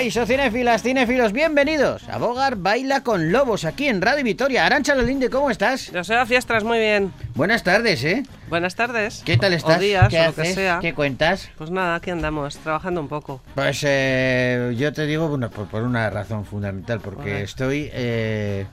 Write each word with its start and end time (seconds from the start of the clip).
Caiso 0.00 0.24
cinéfilas, 0.24 0.82
cinéfilos, 0.82 1.34
bienvenidos 1.34 2.08
a 2.08 2.16
Bogar 2.16 2.56
Baila 2.56 3.02
con 3.02 3.32
Lobos 3.32 3.66
aquí 3.66 3.86
en 3.86 4.00
Radio 4.00 4.24
Vitoria. 4.24 4.64
Arancha 4.64 4.94
Lolinde, 4.94 5.28
¿cómo 5.28 5.50
estás? 5.50 5.92
Yo 5.92 6.02
soy 6.04 6.16
a 6.16 6.24
fiestras, 6.24 6.64
muy 6.64 6.78
bien. 6.78 7.12
Buenas 7.34 7.62
tardes, 7.64 8.02
¿eh? 8.04 8.22
Buenas 8.48 8.74
tardes. 8.76 9.20
¿Qué 9.26 9.36
tal 9.36 9.52
estás? 9.52 9.76
O 9.76 9.78
días, 9.80 10.08
¿Qué 10.08 10.18
o 10.18 10.24
lo 10.24 10.34
que 10.34 10.40
haces? 10.40 10.54
sea. 10.54 10.78
¿Qué 10.80 10.94
cuentas? 10.94 11.50
Pues 11.58 11.70
nada, 11.70 11.96
aquí 11.96 12.08
andamos, 12.08 12.56
trabajando 12.56 13.02
un 13.02 13.08
poco. 13.08 13.42
Pues 13.54 13.84
eh, 13.86 14.74
yo 14.78 14.90
te 14.94 15.04
digo 15.04 15.28
bueno, 15.28 15.50
por, 15.50 15.66
por 15.66 15.82
una 15.82 16.08
razón 16.08 16.46
fundamental, 16.46 17.00
porque 17.00 17.42
estoy 17.42 17.90
eh, 17.92 18.64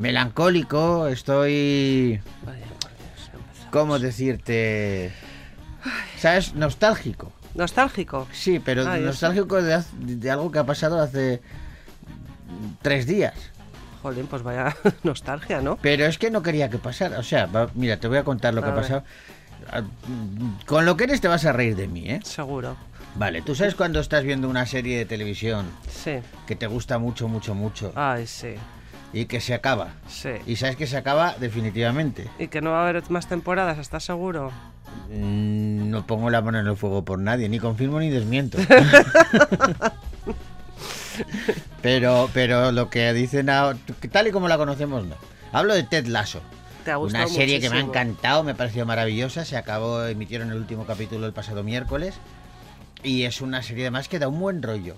melancólico, 0.00 1.06
estoy... 1.06 2.20
Vaya, 2.44 2.66
por 2.80 2.90
Dios. 2.90 3.30
¿Cómo 3.70 4.00
decirte? 4.00 5.12
¿Sabes? 6.18 6.54
Nostálgico. 6.54 7.32
Nostálgico. 7.54 8.26
Sí, 8.32 8.58
pero 8.58 8.84
nostálgico 8.98 9.60
de, 9.62 9.82
de 9.98 10.30
algo 10.30 10.50
que 10.50 10.58
ha 10.58 10.64
pasado 10.66 11.00
hace 11.00 11.40
tres 12.80 13.06
días. 13.06 13.34
Jolín, 14.02 14.26
pues 14.26 14.42
vaya 14.42 14.74
nostalgia, 15.04 15.60
¿no? 15.60 15.76
Pero 15.76 16.06
es 16.06 16.18
que 16.18 16.30
no 16.30 16.42
quería 16.42 16.68
que 16.70 16.78
pasara. 16.78 17.18
O 17.18 17.22
sea, 17.22 17.46
va- 17.46 17.70
mira, 17.74 17.98
te 17.98 18.08
voy 18.08 18.18
a 18.18 18.24
contar 18.24 18.52
lo 18.54 18.62
que 18.62 18.68
A 18.68 18.72
ha 18.72 18.74
ver. 18.74 18.82
pasado. 18.82 19.04
Ah, 19.70 19.82
Con 20.66 20.84
lo 20.86 20.96
que 20.96 21.04
eres 21.04 21.20
te 21.20 21.28
vas 21.28 21.44
a 21.44 21.52
reír 21.52 21.76
de 21.76 21.86
mí, 21.86 22.08
¿eh? 22.10 22.20
Seguro. 22.24 22.76
Vale, 23.14 23.42
tú 23.42 23.54
sabes 23.54 23.74
cuando 23.74 24.00
estás 24.00 24.24
viendo 24.24 24.48
una 24.48 24.66
serie 24.66 24.96
de 24.98 25.04
televisión 25.04 25.66
Sí. 25.88 26.18
que 26.46 26.56
te 26.56 26.66
gusta 26.66 26.98
mucho, 26.98 27.28
mucho, 27.28 27.54
mucho 27.54 27.92
Ay, 27.94 28.26
sí. 28.26 28.54
y 29.12 29.26
que 29.26 29.40
se 29.40 29.52
acaba. 29.54 29.90
Sí. 30.08 30.30
Y 30.46 30.56
sabes 30.56 30.76
que 30.76 30.86
se 30.86 30.96
acaba 30.96 31.36
definitivamente. 31.38 32.26
Y 32.38 32.48
que 32.48 32.60
no 32.62 32.70
va 32.72 32.78
a 32.84 32.88
haber 32.88 33.08
más 33.10 33.28
temporadas, 33.28 33.78
¿estás 33.78 34.02
seguro? 34.04 34.50
No 35.10 36.06
pongo 36.06 36.30
la 36.30 36.40
mano 36.40 36.58
en 36.58 36.66
el 36.66 36.76
fuego 36.76 37.04
por 37.04 37.18
nadie, 37.18 37.48
ni 37.48 37.58
confirmo 37.58 38.00
ni 38.00 38.08
desmiento. 38.08 38.58
pero, 41.82 42.30
pero 42.32 42.72
lo 42.72 42.88
que 42.88 43.12
dicen 43.12 43.50
ahora, 43.50 43.78
tal 44.10 44.28
y 44.28 44.30
como 44.30 44.48
la 44.48 44.56
conocemos, 44.56 45.04
no. 45.04 45.14
Hablo 45.52 45.74
de 45.74 45.82
Ted 45.82 46.06
Lasso. 46.06 46.40
Te 46.84 46.90
ha 46.90 46.96
gustado 46.96 47.26
Una 47.26 47.34
serie 47.34 47.60
que 47.60 47.70
me 47.70 47.76
ha 47.76 47.80
encantado, 47.80 48.42
me 48.42 48.52
ha 48.52 48.56
parecido 48.56 48.86
maravillosa. 48.86 49.44
Se 49.44 49.56
acabó, 49.56 50.04
emitieron 50.04 50.50
el 50.50 50.56
último 50.56 50.86
capítulo 50.86 51.26
el 51.26 51.32
pasado 51.32 51.62
miércoles. 51.62 52.14
Y 53.02 53.24
es 53.24 53.40
una 53.40 53.62
serie 53.62 53.84
además 53.84 54.08
que 54.08 54.18
da 54.18 54.28
un 54.28 54.40
buen 54.40 54.62
rollo. 54.62 54.96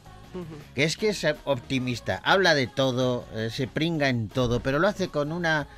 Que 0.75 0.85
es 0.85 0.97
que 0.97 1.11
es 1.11 1.27
optimista, 1.45 2.21
habla 2.25 2.55
de 2.55 2.67
todo, 2.67 3.25
eh, 3.35 3.51
se 3.53 3.69
pringa 3.69 4.09
en 4.09 4.29
todo, 4.29 4.59
pero 4.59 4.81
lo 4.81 4.89
hace 4.89 5.07
con 5.07 5.31
una 5.31 5.69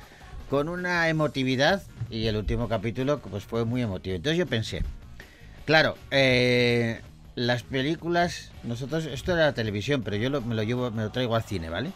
con 0.49 0.67
una 0.67 1.09
emotividad 1.09 1.83
y 2.09 2.27
el 2.27 2.35
último 2.37 2.67
capítulo 2.69 3.19
pues 3.19 3.43
fue 3.43 3.65
muy 3.65 3.81
emotivo. 3.81 4.15
Entonces 4.15 4.37
yo 4.37 4.45
pensé, 4.47 4.83
claro, 5.65 5.95
eh, 6.11 7.01
las 7.35 7.63
películas, 7.63 8.51
nosotros 8.63 9.05
esto 9.05 9.33
era 9.33 9.45
la 9.45 9.53
televisión, 9.53 10.01
pero 10.03 10.15
yo 10.17 10.29
lo- 10.29 10.41
me 10.41 10.55
lo 10.55 10.63
llevo, 10.63 10.89
me 10.91 11.03
lo 11.03 11.11
traigo 11.11 11.35
al 11.35 11.43
cine, 11.43 11.69
¿vale? 11.69 11.91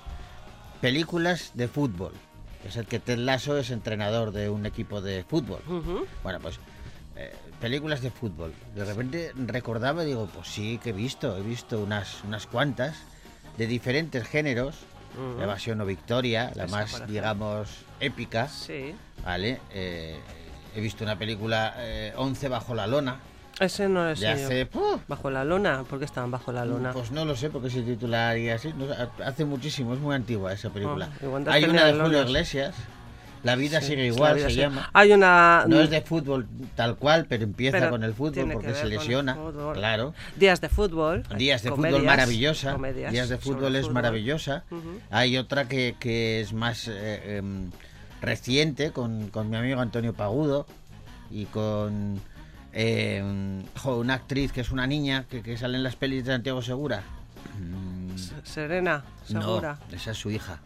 Películas 0.82 1.52
de 1.54 1.68
fútbol. 1.68 2.14
Es 2.68 2.76
el 2.76 2.86
que 2.86 3.00
Ted 3.00 3.18
Lasso 3.18 3.58
es 3.58 3.72
entrenador 3.72 4.32
de 4.32 4.50
un 4.50 4.66
equipo 4.66 5.02
de 5.02 5.24
fútbol. 5.24 5.62
Bueno, 6.24 6.40
pues 6.40 6.60
eh, 7.16 7.34
películas 7.60 8.02
de 8.02 8.12
fútbol. 8.12 8.54
De 8.76 8.86
repente 8.86 9.32
recordaba 9.48 10.04
y 10.04 10.08
digo, 10.08 10.28
pues 10.34 10.48
sí 10.48 10.80
que 10.82 10.90
he 10.92 10.94
visto, 10.94 11.36
he 11.38 11.42
visto 11.42 11.80
unas, 11.82 12.24
unas 12.24 12.46
cuantas 12.48 12.98
de 13.58 13.68
diferentes 13.68 14.28
géneros. 14.28 14.76
Ujú. 15.16 15.42
Evasión 15.42 15.82
o 15.82 15.86
Victoria, 15.86 16.52
la 16.56 16.68
más, 16.68 17.06
digamos, 17.08 17.70
épica. 18.00 18.48
Sí. 18.48 18.96
¿Vale? 19.24 19.60
Eh, 19.72 20.20
he 20.76 20.82
visto 20.82 21.04
una 21.04 21.18
película 21.18 21.76
eh, 21.78 22.14
11 22.16 22.48
bajo 22.50 22.76
la 22.76 22.88
lona. 22.88 23.20
Ese 23.60 23.88
no 23.88 24.10
es 24.10 24.24
hace... 24.24 24.68
¿Bajo 25.08 25.30
la 25.30 25.44
lona? 25.44 25.84
¿Por 25.84 26.00
qué 26.00 26.06
estaban 26.06 26.32
bajo 26.32 26.52
la 26.52 26.66
lona? 26.66 26.94
Pues 26.94 27.12
no 27.12 27.26
lo 27.26 27.36
sé 27.36 27.50
porque 27.50 27.70
se 27.70 27.82
titularía 27.84 28.56
así. 28.56 28.74
no 28.74 28.88
hace 29.24 29.46
muchísimo, 29.46 29.94
es 29.94 30.00
muy 30.00 30.16
antigua 30.16 30.52
esa 30.54 30.70
película. 30.72 31.10
Hay 31.48 31.66
una 31.66 31.86
de 31.86 32.00
Julio. 32.00 32.24
Iglesias. 32.24 32.76
La 33.44 33.56
vida 33.56 33.82
Sí, 33.82 33.88
sigue 33.88 34.06
igual, 34.06 34.36
vida 34.36 34.50
se 34.50 34.56
llama. 34.56 34.90
Hay 34.94 35.12
una... 35.14 35.66
No 35.68 35.80
es 35.80 35.90
de 35.90 36.02
fútbol 36.02 36.48
tal 36.76 36.96
cual, 36.96 37.26
pero 37.28 37.44
empieza 37.44 37.80
Pero 37.80 37.90
con 37.90 38.04
el 38.04 38.14
fútbol 38.14 38.52
porque 38.52 38.74
se 38.74 38.86
lesiona. 38.86 39.38
Claro. 39.74 40.14
Días 40.36 40.62
de 40.62 40.70
fútbol. 40.70 41.24
Días 41.38 41.64
de 41.64 41.70
comedias, 41.72 42.00
fútbol 42.00 42.06
maravillosa. 42.06 42.74
comedias 42.74 43.12
Días 43.12 43.30
de 43.30 43.38
fútbol 43.38 43.76
es 43.76 43.82
fútbol. 43.82 43.94
maravillosa. 43.94 44.64
Hay 45.10 45.38
otra 45.38 45.68
que, 45.68 45.96
que 46.00 46.42
es 46.42 46.54
más 46.54 46.88
eh, 46.88 47.38
em, 47.38 47.72
reciente 48.22 48.92
con, 48.92 49.30
con 49.30 49.50
mi 49.50 49.58
amigo 49.58 49.82
Antonio 49.82 50.14
Pagudo 50.14 50.68
y 51.32 51.46
con 51.46 52.22
jo, 52.74 53.98
una 53.98 54.14
actriz 54.14 54.52
que 54.52 54.62
es 54.62 54.72
una 54.72 54.88
niña 54.88 55.26
que, 55.30 55.42
que 55.42 55.58
sale 55.58 55.78
en 55.78 55.84
las 55.84 55.96
pelis 55.96 56.26
de 56.26 56.34
Santiago 56.34 56.62
Segura. 56.62 57.04
Mm, 57.60 58.18
Serena, 58.44 59.04
segura. 59.26 59.80
No, 59.90 59.96
esa 59.96 60.12
es 60.12 60.18
su 60.18 60.30
hija. 60.30 60.60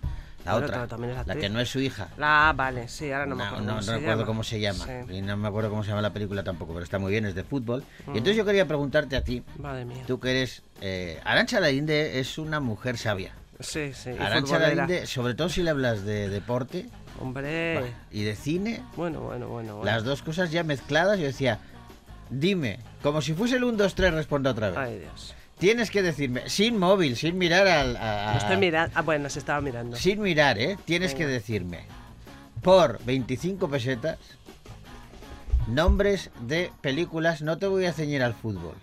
La 0.46 0.56
otra, 0.56 0.88
también 0.88 1.18
es 1.18 1.28
la 1.28 1.36
que 1.36 1.50
no 1.50 1.60
es 1.60 1.70
su 1.70 1.80
hija. 1.80 2.08
La, 2.18 2.54
vale, 2.56 2.88
sí, 2.88 3.12
ahora 3.12 3.26
no, 3.26 3.36
me 3.36 3.44
acuerdo. 3.44 3.64
no, 3.66 3.68
cómo 3.72 3.78
no 3.78 3.82
se 3.84 3.92
recuerdo 3.94 4.12
llama. 4.20 4.26
cómo 4.28 4.44
se 4.44 4.60
llama. 4.60 4.86
Sí. 4.86 5.14
Y 5.16 5.22
no 5.22 5.38
me 5.38 5.48
acuerdo 5.48 5.70
cómo 5.70 5.84
se 5.84 5.90
llama 5.90 6.02
la 6.02 6.14
película 6.14 6.44
tampoco, 6.44 6.74
pero 6.74 6.84
está 6.84 7.00
muy 7.00 7.12
bien, 7.12 7.26
es 7.26 7.34
de 7.36 7.44
fútbol. 7.44 7.84
Mm. 8.06 8.14
Y 8.14 8.18
entonces 8.20 8.38
yo 8.38 8.46
quería 8.46 8.68
preguntarte 8.68 9.16
a 9.16 9.24
ti, 9.24 9.44
Madre 9.58 9.86
mía. 9.86 10.04
tú 10.08 10.20
que 10.20 10.30
eres... 10.32 10.62
Eh, 10.82 11.20
Arancha 11.24 11.60
Larinde 11.60 12.20
es 12.20 12.38
una 12.38 12.60
mujer 12.60 12.98
sabia. 12.98 13.34
Sí, 13.60 13.94
sí. 13.94 14.12
Arancha. 14.20 14.60
Larinde, 14.60 15.08
sobre 15.08 15.34
todo 15.34 15.50
si 15.50 15.64
le 15.64 15.70
hablas 15.72 16.04
de 16.06 16.30
deporte 16.30 16.86
Hombre. 17.22 17.80
bah, 17.82 17.88
y 18.12 18.24
de 18.24 18.36
cine, 18.36 18.84
Bueno, 18.96 19.22
bueno, 19.22 19.48
bueno. 19.48 19.76
bueno. 19.78 19.86
las 19.90 20.04
dos 20.04 20.22
cosas 20.22 20.52
ya 20.52 20.64
mezcladas, 20.64 21.18
yo 21.18 21.26
decía, 21.26 21.60
dime, 22.30 22.80
como 23.02 23.22
si 23.22 23.34
fuese 23.34 23.56
el 23.56 23.64
1, 23.64 23.78
2, 23.78 23.96
3, 23.96 24.14
responda 24.14 24.52
otra 24.52 24.70
vez. 24.70 24.78
Ay, 24.78 25.00
Dios. 25.00 25.34
Tienes 25.58 25.90
que 25.90 26.02
decirme, 26.02 26.50
sin 26.50 26.78
móvil, 26.78 27.16
sin 27.16 27.38
mirar 27.38 27.68
al... 27.68 27.96
a- 27.96 28.34
Lo 28.34 28.38
estoy 28.40 28.58
mirando. 28.58 28.92
Ah, 28.96 29.02
bueno, 29.02 29.30
se 29.30 29.40
estaba 29.40 29.62
mirando. 29.62 29.96
Sin 29.96 30.22
mirar, 30.22 30.60
¿eh? 30.60 30.78
Tienes 30.86 31.16
que 31.16 31.26
decirme, 31.26 31.86
por 32.62 33.04
25 33.06 33.70
pesetas, 33.70 34.18
nombres 35.68 36.30
de 36.42 36.72
películas, 36.82 37.42
no 37.42 37.58
te 37.58 37.68
voy 37.68 37.86
a 37.86 37.94
ceñir 37.94 38.22
al 38.22 38.34
fútbol, 38.34 38.76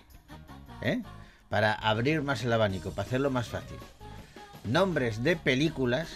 ¿eh? 0.81 1.01
Para 1.49 1.73
abrir 1.73 2.23
más 2.23 2.43
el 2.43 2.51
abanico, 2.51 2.89
para 2.89 3.07
hacerlo 3.07 3.29
más 3.29 3.49
fácil. 3.49 3.77
Nombres 4.63 5.23
de 5.23 5.35
películas 5.35 6.07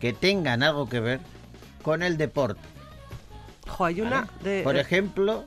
que 0.00 0.12
tengan 0.12 0.64
algo 0.64 0.88
que 0.88 0.98
ver 0.98 1.20
con 1.82 2.02
el 2.02 2.16
deporte. 2.16 2.60
Jo, 3.68 3.84
hay 3.84 4.00
una 4.00 4.22
¿vale? 4.22 4.30
de. 4.42 4.62
Por 4.64 4.76
eh, 4.76 4.80
ejemplo, 4.80 5.44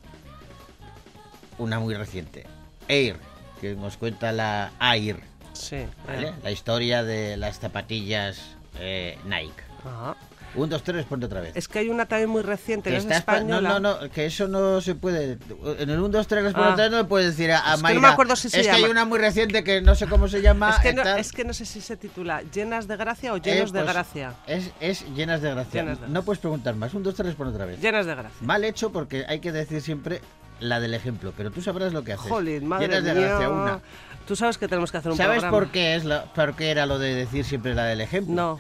una 1.58 1.80
muy 1.80 1.94
reciente, 1.96 2.46
Air, 2.88 3.18
que 3.64 3.76
nos 3.76 3.96
cuenta 3.98 4.32
la 4.34 4.72
Air, 4.82 5.22
Sí. 5.54 5.78
¿vale? 6.06 6.28
eh. 6.30 6.34
La 6.44 6.52
historia 6.52 7.02
de 7.04 7.38
las 7.38 7.60
zapatillas 7.60 8.42
eh, 8.80 9.18
Nike. 9.26 9.54
Ajá. 9.86 10.16
Un, 10.56 10.70
dos, 10.70 10.84
tres, 10.84 10.98
responde 10.98 11.26
otra 11.26 11.42
vez. 11.42 11.56
Es 11.56 11.68
que 11.68 11.80
hay 11.80 11.90
una 11.90 12.06
también 12.06 12.30
muy 12.30 12.44
reciente, 12.44 12.92
Que 12.92 12.98
que 12.98 12.98
es 13.00 13.06
está 13.06 13.16
espa- 13.40 13.44
no, 13.44 13.56
española. 13.58 13.80
no, 13.80 14.02
no, 14.04 14.10
que 14.12 14.28
eso 14.28 14.48
no 14.48 14.82
se 14.82 14.94
puede. 14.94 15.40
En 15.80 15.90
el 15.90 15.98
1, 16.00 16.10
2, 16.10 16.28
3, 16.28 16.44
responde 16.44 16.70
Ah. 16.70 16.74
otra 16.74 16.84
vez, 16.84 16.92
no 16.92 16.98
le 17.00 17.04
puedes 17.06 17.36
decir 17.36 17.52
a, 17.52 17.72
a 17.72 17.74
Es 17.76 17.82
que 17.82 17.94
no 17.96 18.02
me 18.02 18.08
acuerdo 18.08 18.36
si 18.36 18.50
se 18.52 18.60
Es 18.62 18.68
que 18.68 18.72
hay 18.72 18.82
llama". 18.82 18.92
una 18.92 19.06
muy 19.06 19.18
reciente 19.18 19.64
que 19.64 19.82
no 19.82 19.96
sé 19.96 20.06
cómo 20.06 20.28
se 20.28 20.44
llama. 20.44 20.70
Es 20.70 20.80
que, 20.80 20.94
no, 20.94 21.02
tal. 21.02 21.18
es 21.20 21.32
que 21.32 21.44
no 21.44 21.54
sé 21.54 21.66
si 21.66 21.82
se 21.82 21.98
titula 21.98 22.44
Llenas 22.54 22.88
de 22.88 22.98
gracia 22.98 23.34
o 23.34 23.38
Eh, 23.38 23.42
Llenos 23.44 23.72
de 23.74 23.82
pues, 23.82 23.94
gracia. 23.94 24.34
Es, 24.46 24.70
es 24.80 25.06
llenas 25.16 25.42
de 25.42 25.50
gracia. 25.56 25.82
Llenas 25.82 26.02
de 26.02 26.08
No 26.10 26.22
puedes 26.22 26.40
preguntar 26.40 26.76
más. 26.76 26.94
Un, 26.94 27.02
dos, 27.02 27.16
tres, 27.16 27.28
responde 27.30 27.54
otra 27.54 27.66
vez. 27.66 27.80
Llenas 27.82 28.06
de 28.06 28.14
gracia. 28.14 28.38
Mal 28.42 28.64
hecho 28.64 28.92
porque 28.92 29.26
hay 29.28 29.40
que 29.40 29.52
decir 29.52 29.82
siempre 29.82 30.22
la 30.64 30.80
del 30.80 30.94
ejemplo, 30.94 31.34
pero 31.36 31.52
tú 31.52 31.62
sabrás 31.62 31.94
lo 31.94 32.04
que 32.04 32.14
haces. 32.14 32.30
Jolín, 32.30 32.66
madre 32.68 32.88
llenas 32.88 33.04
de 33.04 33.14
mía. 33.14 33.28
gracia 33.28 33.50
una. 33.50 33.80
Tú 34.28 34.36
sabes 34.36 34.58
que 34.58 34.68
tenemos 34.68 34.92
que 34.92 34.98
hacer 34.98 35.12
un 35.12 35.18
¿Sabes 35.18 35.42
programa. 35.42 35.58
por 35.58 35.72
qué, 35.72 35.96
es 35.96 36.04
por 36.34 36.56
qué 36.56 36.72
era 36.72 36.86
lo 36.86 36.98
de 37.00 37.14
decir 37.14 37.44
siempre 37.46 37.76
la 37.76 37.84
del 37.86 38.02
ejemplo? 38.02 38.34
No. 38.34 38.60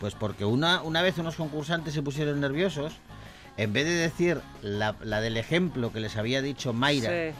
Pues 0.00 0.14
porque 0.14 0.44
una, 0.44 0.82
una 0.82 1.02
vez 1.02 1.18
unos 1.18 1.36
concursantes 1.36 1.94
se 1.94 2.02
pusieron 2.02 2.40
nerviosos, 2.40 2.94
en 3.56 3.72
vez 3.72 3.84
de 3.84 3.92
decir 3.94 4.40
la, 4.62 4.96
la 5.02 5.20
del 5.20 5.36
ejemplo 5.36 5.92
que 5.92 6.00
les 6.00 6.16
había 6.16 6.42
dicho 6.42 6.72
Mayra, 6.72 7.10
Sí, 7.10 7.36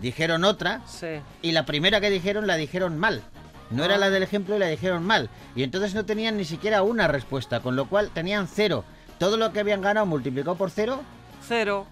dijeron 0.00 0.44
otra 0.44 0.82
sí. 0.86 1.20
y 1.42 1.52
la 1.52 1.64
primera 1.66 2.00
que 2.00 2.10
dijeron 2.10 2.46
la 2.46 2.56
dijeron 2.56 2.98
mal. 2.98 3.22
No 3.70 3.82
era 3.84 3.96
Ah. 3.96 3.98
la 3.98 4.10
del 4.10 4.22
ejemplo 4.22 4.54
y 4.54 4.58
la 4.60 4.66
dijeron 4.66 5.02
mal. 5.04 5.28
Y 5.56 5.62
entonces 5.64 5.94
no 5.94 6.04
tenían 6.04 6.36
ni 6.36 6.44
siquiera 6.44 6.82
una 6.82 7.08
respuesta, 7.08 7.60
con 7.60 7.74
lo 7.74 7.86
cual 7.88 8.10
tenían 8.14 8.46
cero. 8.46 8.84
Todo 9.18 9.36
lo 9.38 9.52
que 9.52 9.60
habían 9.60 9.80
ganado 9.80 10.06
multiplicado 10.06 10.54
por 10.56 10.70
cero, 10.70 11.00
Cero. 11.48 11.86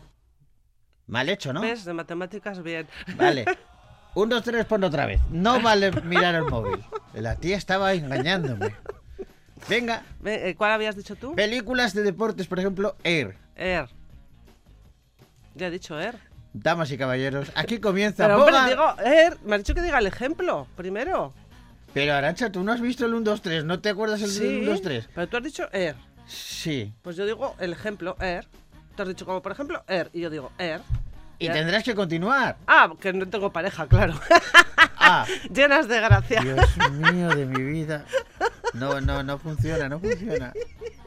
Mal 1.06 1.28
hecho, 1.28 1.52
¿no? 1.52 1.60
¿Ves? 1.60 1.84
De 1.84 1.92
matemáticas, 1.92 2.62
bien. 2.62 2.86
Vale. 3.16 3.44
Un, 4.14 4.28
dos, 4.28 4.42
tres, 4.42 4.56
respondo 4.56 4.86
otra 4.86 5.06
vez. 5.06 5.20
No 5.30 5.60
vale 5.60 5.90
mirar 6.02 6.36
el 6.36 6.44
móvil. 6.44 6.78
La 7.14 7.34
tía 7.34 7.56
estaba 7.56 7.92
engañándome. 7.94 8.72
Venga, 9.68 10.02
Ve, 10.20 10.50
eh, 10.50 10.54
¿Cuál 10.54 10.72
habías 10.72 10.94
dicho 10.94 11.16
tú? 11.16 11.34
películas 11.34 11.94
de 11.94 12.02
deportes, 12.02 12.46
por 12.46 12.60
ejemplo, 12.60 12.94
Air. 13.02 13.36
Er. 13.56 13.88
Ya 15.54 15.66
he 15.66 15.70
dicho 15.70 15.98
Er. 15.98 16.16
Damas 16.52 16.90
y 16.92 16.98
caballeros, 16.98 17.50
aquí 17.56 17.80
comienza 17.80 18.24
Pero 18.28 18.44
hombre, 18.44 18.56
digo 18.68 18.84
Er. 19.04 19.36
Me 19.44 19.56
has 19.56 19.62
dicho 19.62 19.74
que 19.74 19.82
diga 19.82 19.98
el 19.98 20.06
ejemplo 20.06 20.68
primero. 20.76 21.32
Pero 21.92 22.14
Arancha, 22.14 22.50
tú 22.52 22.62
no 22.62 22.72
has 22.72 22.80
visto 22.80 23.06
el 23.06 23.14
1, 23.14 23.22
2, 23.24 23.42
3, 23.42 23.64
¿no 23.64 23.80
te 23.80 23.88
acuerdas 23.88 24.22
el 24.22 24.30
Sí. 24.30 24.58
1, 24.62 24.70
2, 24.70 24.82
3? 24.82 25.08
Pero 25.14 25.28
tú 25.28 25.36
has 25.38 25.42
dicho 25.42 25.68
Er. 25.72 25.96
Sí. 26.26 26.92
Pues 27.02 27.16
yo 27.16 27.26
digo 27.26 27.56
el 27.58 27.72
ejemplo 27.72 28.16
Er. 28.20 28.46
Tú 28.96 29.02
has 29.02 29.08
dicho 29.08 29.24
como 29.26 29.42
por 29.42 29.52
ejemplo 29.52 29.82
Er. 29.88 30.10
Y 30.12 30.20
yo 30.20 30.30
digo 30.30 30.52
Er. 30.58 30.80
Y 31.38 31.46
Ya. 31.46 31.52
tendrás 31.52 31.82
que 31.82 31.94
continuar. 31.94 32.56
Ah, 32.66 32.92
que 33.00 33.12
no 33.12 33.26
tengo 33.28 33.52
pareja, 33.52 33.86
claro. 33.86 34.14
Ah, 35.06 35.26
Llenas 35.52 35.86
de 35.86 36.00
gracia. 36.00 36.40
Dios 36.40 36.76
mío 36.92 37.28
de 37.34 37.44
mi 37.46 37.62
vida. 37.62 38.04
No, 38.72 39.00
no, 39.00 39.22
no 39.22 39.38
funciona, 39.38 39.88
no 39.88 40.00
funciona. 40.00 40.52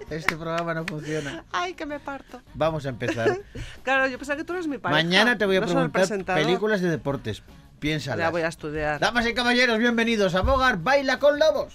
Este 0.10 0.38
programa 0.38 0.74
no 0.74 0.86
funciona. 0.86 1.44
Ay, 1.52 1.74
que 1.74 1.86
me 1.86 2.00
parto. 2.00 2.42
Vamos 2.54 2.86
a 2.86 2.90
empezar. 2.90 3.40
Claro, 3.84 4.08
yo 4.08 4.18
pensaba 4.18 4.38
que 4.38 4.46
tú 4.46 4.54
eres 4.54 4.68
mi 4.68 4.78
pareja. 4.78 5.04
Mañana 5.04 5.38
te 5.38 5.46
voy 5.46 5.58
a 5.58 5.60
no 5.60 5.92
preguntar 5.92 6.38
películas 6.38 6.80
de 6.80 6.90
deportes. 6.90 7.44
Piénsalas. 7.80 8.20
Ya 8.20 8.30
voy 8.30 8.44
a 8.44 8.48
estudiar. 8.48 9.02
Damas 9.02 9.28
y 9.28 9.34
caballeros, 9.34 9.80
bienvenidos 9.80 10.34
a 10.36 10.42
Bogar 10.44 10.78
Baila 10.78 11.20
con 11.20 11.38
Lobos. 11.38 11.74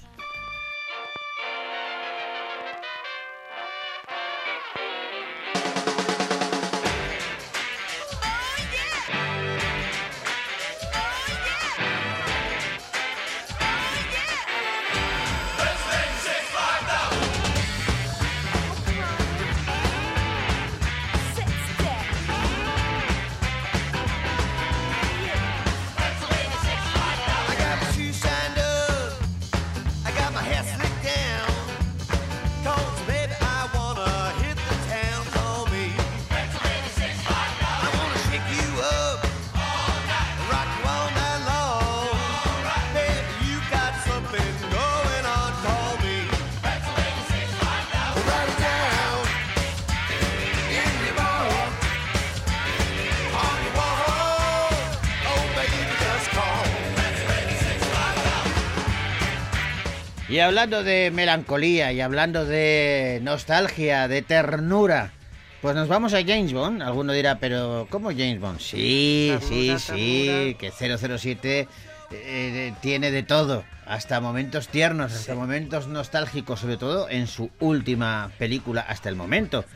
Y 60.32 60.40
hablando 60.40 60.82
de 60.82 61.10
melancolía 61.10 61.92
y 61.92 62.00
hablando 62.00 62.46
de 62.46 63.20
nostalgia, 63.22 64.08
de 64.08 64.22
ternura, 64.22 65.12
pues 65.60 65.74
nos 65.76 65.88
vamos 65.88 66.14
a 66.14 66.24
James 66.24 66.54
Bond. 66.54 66.80
Alguno 66.80 67.12
dirá, 67.12 67.36
pero 67.38 67.86
¿cómo 67.90 68.08
James 68.08 68.40
Bond? 68.40 68.58
Sí, 68.58 69.36
Ternura, 69.38 69.78
sí, 69.78 69.94
sí, 69.94 70.56
que 70.58 70.70
007 70.70 71.68
eh, 72.12 72.72
tiene 72.80 73.10
de 73.10 73.22
todo, 73.22 73.62
hasta 73.84 74.22
momentos 74.22 74.68
tiernos, 74.68 75.12
hasta 75.12 75.34
momentos 75.34 75.86
nostálgicos, 75.86 76.60
sobre 76.60 76.78
todo 76.78 77.10
en 77.10 77.26
su 77.26 77.50
última 77.60 78.30
película 78.38 78.80
hasta 78.80 79.10
el 79.10 79.16
momento, 79.16 79.66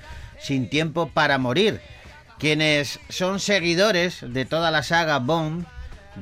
Sin 0.41 0.70
tiempo 0.70 1.11
para 1.12 1.37
morir. 1.37 1.82
Quienes 2.38 2.99
son 3.11 3.41
seguidores 3.41 4.25
de 4.26 4.47
toda 4.47 4.70
la 4.70 4.82
saga 4.82 5.19
Bond 5.19 5.67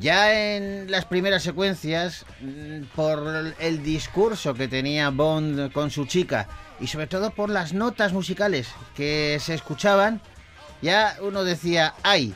ya 0.01 0.57
en 0.57 0.91
las 0.91 1.05
primeras 1.05 1.43
secuencias, 1.43 2.25
mm, 2.41 2.83
por 2.95 3.55
el 3.59 3.83
discurso 3.83 4.55
que 4.55 4.69
tenía 4.69 5.11
Bond 5.11 5.73
con 5.73 5.91
su 5.91 6.07
chica 6.07 6.49
y 6.81 6.87
sobre 6.87 7.07
todo 7.07 7.31
por 7.31 7.51
las 7.51 7.73
notas 7.73 8.13
musicales 8.13 8.69
que 8.97 9.39
se 9.41 9.55
escuchaban, 9.55 10.21
ya 10.83 11.17
uno 11.21 11.45
decía, 11.45 11.95
ay, 12.03 12.35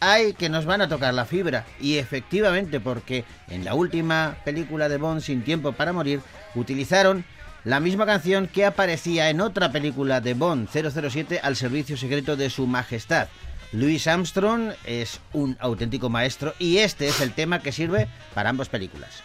ay, 0.00 0.32
que 0.34 0.48
nos 0.48 0.64
van 0.66 0.80
a 0.80 0.88
tocar 0.88 1.14
la 1.14 1.24
fibra. 1.24 1.64
Y 1.80 1.98
efectivamente, 1.98 2.80
porque 2.80 3.24
en 3.48 3.64
la 3.64 3.74
última 3.74 4.36
película 4.44 4.88
de 4.88 4.98
Bond, 4.98 5.20
Sin 5.20 5.42
Tiempo 5.42 5.72
para 5.72 5.92
Morir, 5.92 6.20
utilizaron 6.54 7.24
la 7.64 7.80
misma 7.80 8.04
canción 8.04 8.46
que 8.46 8.66
aparecía 8.66 9.30
en 9.30 9.40
otra 9.40 9.72
película 9.72 10.20
de 10.20 10.34
Bond 10.34 10.68
007 10.68 11.40
al 11.42 11.56
servicio 11.56 11.96
secreto 11.96 12.36
de 12.36 12.50
su 12.50 12.66
majestad. 12.66 13.28
Louis 13.74 14.06
Armstrong 14.06 14.70
es 14.84 15.20
un 15.32 15.56
auténtico 15.58 16.08
maestro 16.08 16.54
y 16.60 16.78
este 16.78 17.08
es 17.08 17.20
el 17.20 17.32
tema 17.32 17.58
que 17.58 17.72
sirve 17.72 18.06
para 18.32 18.50
ambas 18.50 18.68
películas. 18.68 19.24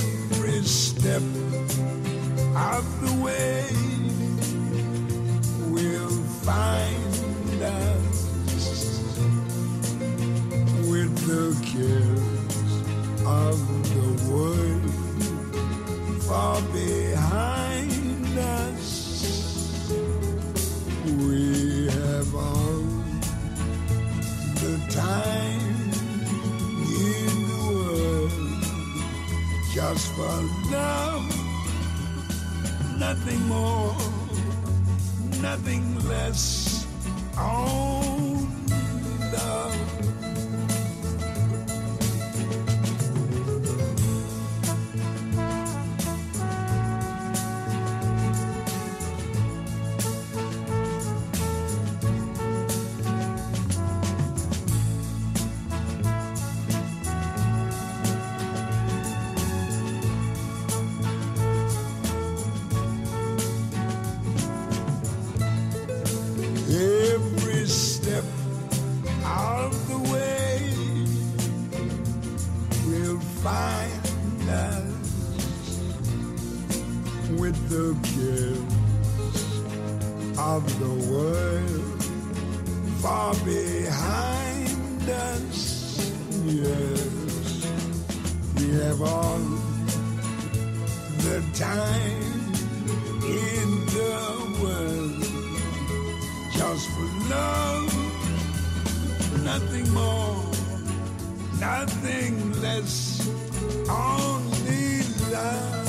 step 1.01 1.23
of 2.55 2.85
the 3.01 3.13
way. 3.23 3.65
Will 5.73 6.17
find 6.45 7.61
us 7.63 8.17
with 10.89 11.11
the 11.25 11.45
cares 11.71 12.71
of 13.25 13.57
the 13.95 14.09
world 14.29 14.91
far 16.23 16.61
behind 16.71 17.10
just 29.73 30.11
for 30.15 30.23
love, 30.69 31.23
nothing 32.99 33.41
more, 33.47 33.95
nothing 35.41 36.07
less. 36.09 36.85
Only 37.37 38.47
love. 39.31 40.00
Far 83.01 83.33
behind 83.43 85.09
us. 85.09 85.97
Yes, 86.45 87.65
we 88.57 88.65
have 88.77 89.01
all 89.01 89.39
the 91.25 91.41
time 91.53 92.53
in 93.25 93.69
the 93.97 94.17
world 94.61 95.23
just 96.53 96.89
for 96.89 97.09
love, 97.33 97.91
nothing 99.43 99.87
more, 99.93 100.51
nothing 101.59 102.61
less, 102.61 103.27
only 103.89 105.01
love. 105.31 105.80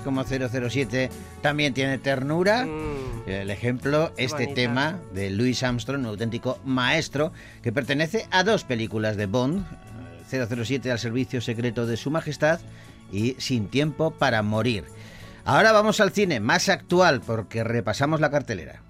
como 0.00 0.24
007 0.24 1.10
también 1.42 1.74
tiene 1.74 1.98
ternura. 1.98 2.64
Mm. 2.64 3.28
El 3.28 3.50
ejemplo, 3.50 4.12
este 4.16 4.46
tema 4.46 4.98
de 5.12 5.30
Louis 5.30 5.62
Armstrong, 5.62 6.00
un 6.00 6.06
auténtico 6.06 6.58
maestro, 6.64 7.32
que 7.62 7.72
pertenece 7.72 8.26
a 8.30 8.42
dos 8.44 8.64
películas 8.64 9.16
de 9.16 9.26
Bond, 9.26 9.64
eh, 10.32 10.46
007 10.46 10.90
al 10.90 10.98
servicio 10.98 11.40
secreto 11.40 11.86
de 11.86 11.96
su 11.96 12.10
majestad 12.10 12.60
y 13.12 13.36
Sin 13.38 13.68
tiempo 13.68 14.10
para 14.12 14.42
morir. 14.42 14.84
Ahora 15.44 15.72
vamos 15.72 16.00
al 16.00 16.10
cine 16.10 16.40
más 16.40 16.68
actual 16.68 17.20
porque 17.20 17.62
repasamos 17.62 18.18
la 18.18 18.30
cartelera. 18.30 18.80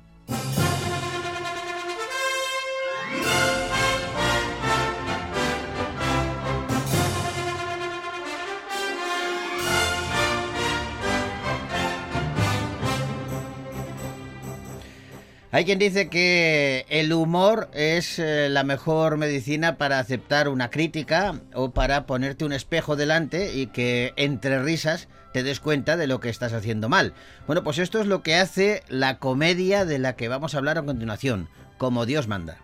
Hay 15.55 15.65
quien 15.65 15.79
dice 15.79 16.09
que 16.09 16.85
el 16.89 17.13
humor 17.13 17.69
es 17.75 18.19
eh, 18.19 18.49
la 18.51 18.65
mejor 18.65 19.19
medicina 19.19 19.79
para 19.79 20.01
aceptar 20.01 20.49
una 20.49 20.69
crítica 20.69 21.43
o 21.55 21.71
para 21.71 22.07
ponerte 22.07 22.45
un 22.45 22.53
espejo 22.53 22.97
delante 22.97 23.55
y 23.55 23.69
que 23.69 24.15
entre 24.17 24.61
risas 24.61 25.07
te 25.33 25.45
des 25.45 25.61
cuenta 25.61 25.97
de 25.97 26.09
lo 26.09 26.19
que 26.19 26.29
estás 26.29 26.55
haciendo 26.55 26.89
mal. 26.89 27.15
Bueno, 27.47 27.63
pues 27.63 27.79
esto 27.79 28.01
es 28.01 28.09
lo 28.09 28.25
que 28.25 28.35
hace 28.35 28.83
la 28.89 29.21
comedia 29.21 29.85
de 29.85 30.01
la 30.01 30.17
que 30.17 30.27
vamos 30.27 30.57
a 30.57 30.59
hablar 30.59 30.77
a 30.77 30.83
continuación, 30.83 31.49
como 31.79 32.05
Dios 32.05 32.27
manda. 32.27 32.59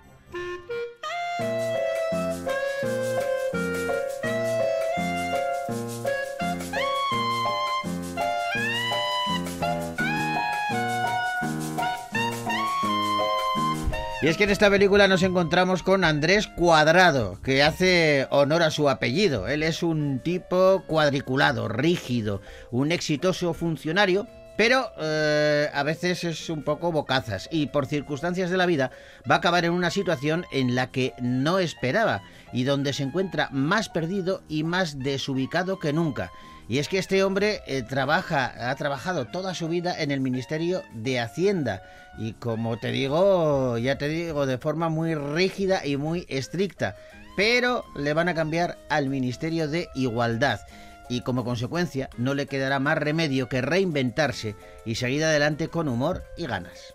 Y 14.23 14.29
es 14.29 14.37
que 14.37 14.45
en 14.45 14.51
esta 14.51 14.69
película 14.69 15.09
nos 15.09 15.23
encontramos 15.23 15.83
con 15.83 16.05
Andrés 16.05 16.47
Cuadrado, 16.47 17.41
que 17.41 17.63
hace 17.63 18.27
honor 18.29 18.63
a 18.63 18.71
su 18.71 18.91
apellido. 18.91 19.49
Él 19.49 19.63
es 19.63 19.83
un 19.83 20.21
tipo 20.23 20.85
cuadriculado, 20.87 21.69
rígido, 21.69 22.43
un 22.71 22.93
exitoso 22.93 23.55
funcionario, 23.55 24.27
pero 24.59 24.93
eh, 25.01 25.71
a 25.73 25.83
veces 25.85 26.25
es 26.25 26.51
un 26.51 26.65
poco 26.65 26.93
bocazas 26.93 27.49
y 27.51 27.69
por 27.69 27.87
circunstancias 27.87 28.51
de 28.51 28.59
la 28.59 28.67
vida 28.67 28.91
va 29.29 29.37
a 29.37 29.39
acabar 29.39 29.65
en 29.65 29.73
una 29.73 29.89
situación 29.89 30.45
en 30.53 30.75
la 30.75 30.91
que 30.91 31.15
no 31.23 31.59
esperaba 31.59 32.23
y 32.53 32.65
donde 32.65 32.93
se 32.93 33.05
encuentra 33.05 33.49
más 33.53 33.89
perdido 33.89 34.43
y 34.51 34.65
más 34.65 34.99
desubicado 34.99 35.79
que 35.79 35.95
nunca. 35.95 36.31
Y 36.71 36.79
es 36.79 36.87
que 36.87 36.99
este 36.99 37.25
hombre 37.25 37.63
eh, 37.67 37.83
trabaja, 37.83 38.71
ha 38.71 38.73
trabajado 38.77 39.27
toda 39.27 39.55
su 39.55 39.67
vida 39.67 40.01
en 40.01 40.13
el 40.13 40.21
Ministerio 40.21 40.85
de 40.95 41.19
Hacienda. 41.19 41.83
Y 42.17 42.35
como 42.35 42.79
te 42.79 42.93
digo, 42.93 43.77
ya 43.77 43.99
te 43.99 44.07
digo, 44.07 44.47
de 44.47 44.57
forma 44.57 44.89
muy 44.89 45.17
rígida 45.17 45.85
y 45.85 45.97
muy 45.97 46.27
estricta, 46.29 46.95
pero 47.37 47.85
le 47.97 48.13
van 48.13 48.29
a 48.29 48.37
cambiar 48.37 48.79
al 48.89 49.09
Ministerio 49.09 49.67
de 49.67 49.89
Igualdad. 49.97 50.61
Y 51.09 51.23
como 51.23 51.43
consecuencia 51.43 52.09
no 52.17 52.35
le 52.35 52.47
quedará 52.47 52.79
más 52.79 52.99
remedio 52.99 53.49
que 53.49 53.63
reinventarse 53.63 54.55
y 54.87 54.95
seguir 54.95 55.25
adelante 55.25 55.67
con 55.67 55.89
humor 55.89 56.23
y 56.37 56.47
ganas. 56.47 56.95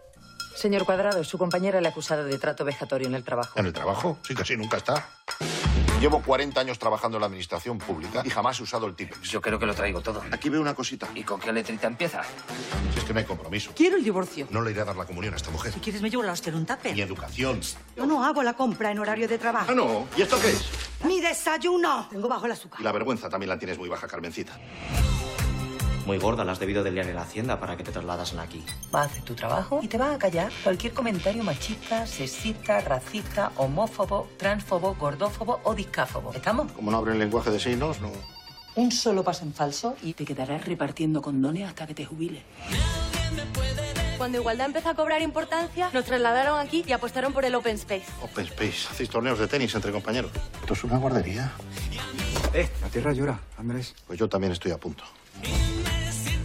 Señor 0.56 0.86
Cuadrado, 0.86 1.24
su 1.24 1.38
compañera 1.38 1.82
le 1.82 1.88
ha 1.88 1.92
acusado 1.92 2.24
de 2.24 2.38
trato 2.40 2.64
vejatorio 2.66 3.08
en 3.08 3.16
el 3.16 3.24
trabajo. 3.24 3.60
¿En 3.60 3.66
el 3.66 3.74
trabajo? 3.74 4.18
Sí, 4.26 4.34
casi 4.34 4.56
nunca 4.56 4.78
está. 4.78 5.10
Llevo 6.00 6.22
40 6.22 6.60
años 6.60 6.78
trabajando 6.80 7.18
en 7.18 7.22
la 7.22 7.28
administración 7.28 7.78
pública 7.78 8.22
y 8.26 8.30
jamás 8.30 8.60
he 8.60 8.64
usado 8.64 8.86
el 8.88 8.96
Tipex. 8.96 9.22
Yo 9.30 9.42
creo 9.42 9.60
que 9.60 9.66
lo 9.66 9.74
traigo 9.74 10.02
todo. 10.02 10.22
Aquí 10.32 10.50
veo 10.50 10.62
una 10.62 10.74
cosita. 10.74 11.08
¿Y 11.16 11.24
con 11.24 11.40
qué 11.40 11.52
letrita 11.52 11.88
empieza? 11.88 12.22
Si 12.94 13.00
es 13.00 13.06
que 13.06 13.14
no 13.14 13.20
hay 13.20 13.26
compromiso. 13.26 13.72
Quiero 13.76 13.98
el 13.98 14.04
divorcio. 14.04 14.48
No 14.50 14.62
le 14.62 14.72
iré 14.72 14.82
a 14.82 14.86
dar 14.86 14.96
la 14.96 15.06
comunión 15.06 15.34
a 15.34 15.38
esta 15.38 15.52
mujer. 15.52 15.74
Si 15.74 15.80
quieres 15.80 16.02
me 16.02 16.10
llevo 16.10 16.24
la 16.24 16.32
hostia 16.34 16.50
en 16.52 16.56
un 16.58 16.62
Ni 16.62 16.68
tupper. 16.68 17.00
educación. 17.00 17.60
Yo 17.96 18.06
no 18.06 18.24
hago 18.26 18.44
la 18.44 18.54
compra 18.54 18.92
en 18.92 19.00
horario 19.00 19.28
de 19.28 19.36
Ah, 19.36 19.40
trabajo. 19.40 19.74
no. 19.74 20.08
¿Y 20.18 20.22
esto 20.22 20.40
qué 20.42 20.50
es? 20.52 20.64
¡Mi 21.04 21.22
desayuno! 21.22 22.08
Tengo 22.10 22.28
bajo 22.28 22.46
el 22.46 22.52
azúcar. 22.54 22.80
Y 22.82 22.84
la 22.84 22.92
vergüenza 22.92 23.30
también 23.30 23.50
la 23.50 23.58
tienes 23.60 23.78
muy 23.78 23.90
baja, 23.90 24.08
Carmencita. 24.08 24.54
Muy 26.06 26.20
gorda, 26.20 26.44
la 26.46 26.52
has 26.52 26.60
debido 26.60 26.84
de 26.84 26.92
liar 26.92 27.08
en 27.08 27.16
la 27.16 27.24
hacienda 27.24 27.60
para 27.60 27.76
que 27.76 27.84
te 27.84 27.92
trasladasen 27.92 28.40
aquí. 28.40 28.64
Va 28.94 29.02
a 29.02 29.06
hacer 29.06 29.24
tu 29.24 29.34
trabajo 29.34 29.80
y 29.82 29.88
te 29.88 29.98
va 29.98 30.14
a 30.14 30.20
callar 30.20 30.52
cualquier 30.64 30.94
comentario 30.94 31.44
machista, 31.44 32.06
sexista, 32.06 32.80
racista, 32.82 33.52
homófobo, 33.58 34.28
transfobo, 34.38 34.96
gordófobo 34.96 35.60
o 35.64 35.74
discáfobo. 35.74 36.32
¿Estamos? 36.34 36.72
Como 36.74 36.92
no 36.92 36.98
abren 36.98 37.18
lenguaje 37.18 37.50
de 37.50 37.60
signos, 37.60 38.02
no. 38.02 38.12
Un 38.76 38.92
solo 38.92 39.24
paso 39.24 39.46
en 39.46 39.54
falso 39.54 39.96
y 40.04 40.14
te 40.14 40.26
quedarás 40.26 40.66
repartiendo 40.66 41.22
condones 41.22 41.68
hasta 41.68 41.88
que 41.88 41.96
te 41.96 42.06
jubiles. 42.06 42.44
Cuando 44.18 44.38
Igualdad 44.38 44.68
empezó 44.68 44.90
a 44.90 44.96
cobrar 44.96 45.22
importancia, 45.22 45.90
nos 45.92 46.06
trasladaron 46.06 46.60
aquí 46.60 46.86
y 46.88 46.92
apostaron 46.92 47.34
por 47.34 47.46
el 47.46 47.56
Open 47.56 47.76
Space. 47.76 48.06
Open 48.22 48.46
Space. 48.46 48.88
Hacéis 48.92 49.10
torneos 49.10 49.40
de 49.40 49.48
tenis 49.48 49.74
entre 49.76 49.92
compañeros. 49.92 50.32
Esto 50.62 50.74
es 50.74 50.84
una 50.84 50.98
guardería. 50.98 51.52
Eh, 52.54 52.70
la 52.82 52.90
tierra 52.90 53.12
llora, 53.12 53.40
Andrés. 53.58 53.96
Pues 54.06 54.20
yo 54.20 54.30
también 54.30 54.54
estoy 54.54 54.72
a 54.72 54.78
punto. 54.78 55.04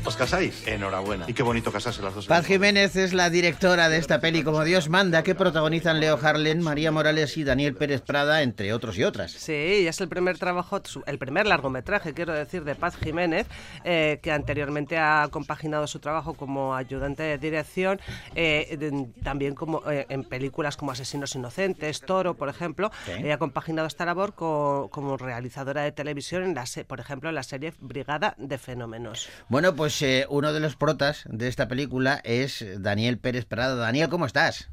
¿Os 0.03 0.17
casáis? 0.17 0.67
Enhorabuena. 0.67 1.27
Y 1.29 1.35
qué 1.35 1.43
bonito 1.43 1.71
casarse 1.71 2.01
las 2.03 2.15
dos. 2.15 2.27
Paz 2.27 2.47
Jiménez 2.47 2.97
es 2.97 3.13
la 3.13 3.29
directora 3.29 3.89
de 3.91 3.99
esta 3.99 4.19
peli 4.21 4.43
Como 4.43 4.65
Dios 4.65 4.89
manda, 4.89 5.23
que 5.23 5.35
protagonizan 5.35 6.01
Leo 6.01 6.19
Harlen, 6.21 6.63
María 6.63 6.91
Morales 6.91 7.37
y 7.37 7.45
Daniel 7.45 7.75
Pérez 7.77 8.01
Prada, 8.01 8.43
entre 8.43 8.73
otros 8.73 8.97
y 8.97 9.05
otras. 9.05 9.31
Sí, 9.33 9.53
y 9.53 9.87
es 9.87 10.01
el 10.01 10.09
primer 10.09 10.39
trabajo, 10.39 10.81
su- 10.85 11.03
el 11.07 11.19
primer 11.19 11.47
largometraje, 11.47 12.15
quiero 12.15 12.33
decir, 12.33 12.65
de 12.65 12.75
Paz 12.75 12.97
Jiménez, 12.97 13.47
eh, 13.85 14.19
que 14.23 14.33
anteriormente 14.33 14.97
ha 14.97 15.29
compaginado 15.31 15.87
su 15.87 15.99
trabajo 16.01 16.33
como 16.33 16.75
ayudante 16.75 17.23
de 17.23 17.37
dirección, 17.39 18.01
eh, 18.35 18.77
de- 18.81 19.07
también 19.23 19.55
como 19.55 19.83
eh, 19.91 20.07
en 20.09 20.25
películas 20.25 20.79
como 20.79 20.93
Asesinos 20.93 21.35
Inocentes, 21.35 22.01
Toro, 22.01 22.35
por 22.35 22.49
ejemplo. 22.49 22.91
Sí. 23.05 23.13
Ella 23.23 23.35
ha 23.35 23.39
compaginado 23.39 23.87
esta 23.87 24.07
labor 24.07 24.33
co- 24.35 24.89
como 24.91 25.19
realizadora 25.19 25.83
de 25.83 25.93
televisión, 25.93 26.43
en 26.43 26.55
la 26.55 26.65
se- 26.65 26.87
por 26.87 27.01
ejemplo, 27.01 27.29
en 27.29 27.35
la 27.35 27.43
serie 27.43 27.75
Brigada 27.81 28.35
de 28.39 28.57
Fenómenos. 28.59 29.29
Bueno, 29.49 29.77
pues 29.77 29.90
eh, 30.03 30.27
uno 30.29 30.53
de 30.53 30.61
los 30.61 30.77
protas 30.77 31.25
de 31.29 31.49
esta 31.49 31.69
película 31.69 32.21
es 32.25 32.65
Daniel 32.83 33.19
Pérez 33.19 33.45
Prada. 33.45 33.75
Daniel, 33.75 34.09
¿cómo 34.09 34.27
estás? 34.27 34.71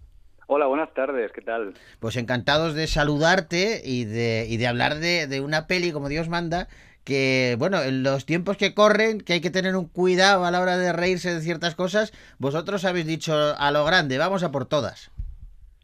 Hola, 0.47 0.65
buenas 0.67 0.93
tardes, 0.93 1.31
¿qué 1.33 1.41
tal? 1.41 1.73
Pues 1.99 2.15
encantados 2.15 2.73
de 2.73 2.87
saludarte 2.87 3.81
y 3.83 4.05
de, 4.05 4.45
y 4.47 4.57
de 4.57 4.67
hablar 4.67 4.95
de, 4.95 5.27
de 5.27 5.41
una 5.41 5.67
peli 5.67 5.91
como 5.91 6.07
Dios 6.07 6.29
manda, 6.29 6.67
que, 7.03 7.55
bueno, 7.57 7.81
en 7.81 8.03
los 8.03 8.25
tiempos 8.25 8.57
que 8.57 8.73
corren, 8.73 9.19
que 9.19 9.33
hay 9.33 9.41
que 9.41 9.49
tener 9.49 9.75
un 9.75 9.87
cuidado 9.87 10.45
a 10.45 10.51
la 10.51 10.61
hora 10.61 10.77
de 10.77 10.93
reírse 10.93 11.33
de 11.33 11.41
ciertas 11.41 11.75
cosas, 11.75 12.13
vosotros 12.37 12.85
habéis 12.85 13.07
dicho 13.07 13.33
a 13.57 13.71
lo 13.71 13.83
grande, 13.85 14.17
vamos 14.17 14.43
a 14.43 14.51
por 14.51 14.65
todas. 14.65 15.11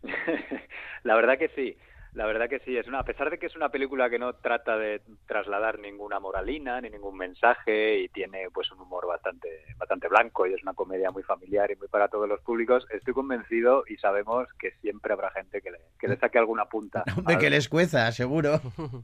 la 1.04 1.16
verdad 1.16 1.38
que 1.38 1.50
sí, 1.56 1.78
la 2.14 2.26
verdad 2.26 2.50
que 2.50 2.60
sí. 2.60 2.78
Es 2.78 2.88
una, 2.88 3.00
a 3.00 3.06
pesar 3.06 3.30
de 3.30 3.38
que 3.38 3.48
es 3.48 3.56
una 3.56 3.70
película 3.70 4.10
que 4.10 4.20
no 4.20 4.34
trata 4.34 4.78
de 4.78 5.02
trasladar 5.28 5.80
ninguna 5.80 6.20
moralina 6.20 6.80
ni 6.82 6.90
ningún 6.90 7.18
mensaje 7.18 8.00
y 8.00 8.10
tiene 8.10 8.48
pues 8.54 8.72
un 8.72 8.82
humor 8.82 9.08
bastante, 9.08 9.50
bastante 9.78 10.08
blanco 10.08 10.46
y 10.46 10.54
es 10.54 10.62
una 10.64 10.74
comedia 10.74 11.12
muy 11.12 11.24
familiar 11.24 11.72
y 11.72 11.76
muy 11.76 11.88
para 11.88 12.08
todos 12.08 12.28
los 12.30 12.42
públicos, 12.42 12.86
estoy 12.92 13.14
convencido 13.14 13.84
y 13.88 13.98
sabemos 13.98 14.48
que 14.60 14.72
siempre 14.82 15.14
habrá 15.14 15.32
gente 15.32 15.62
que 15.62 15.72
le, 15.72 15.80
que 16.00 16.08
le 16.08 16.18
saque 16.18 16.38
alguna 16.38 16.66
punta. 16.66 17.04
Hombre, 17.18 17.38
que 17.38 17.50
les 17.50 17.68
cueza, 17.70 18.12
seguro. 18.12 18.62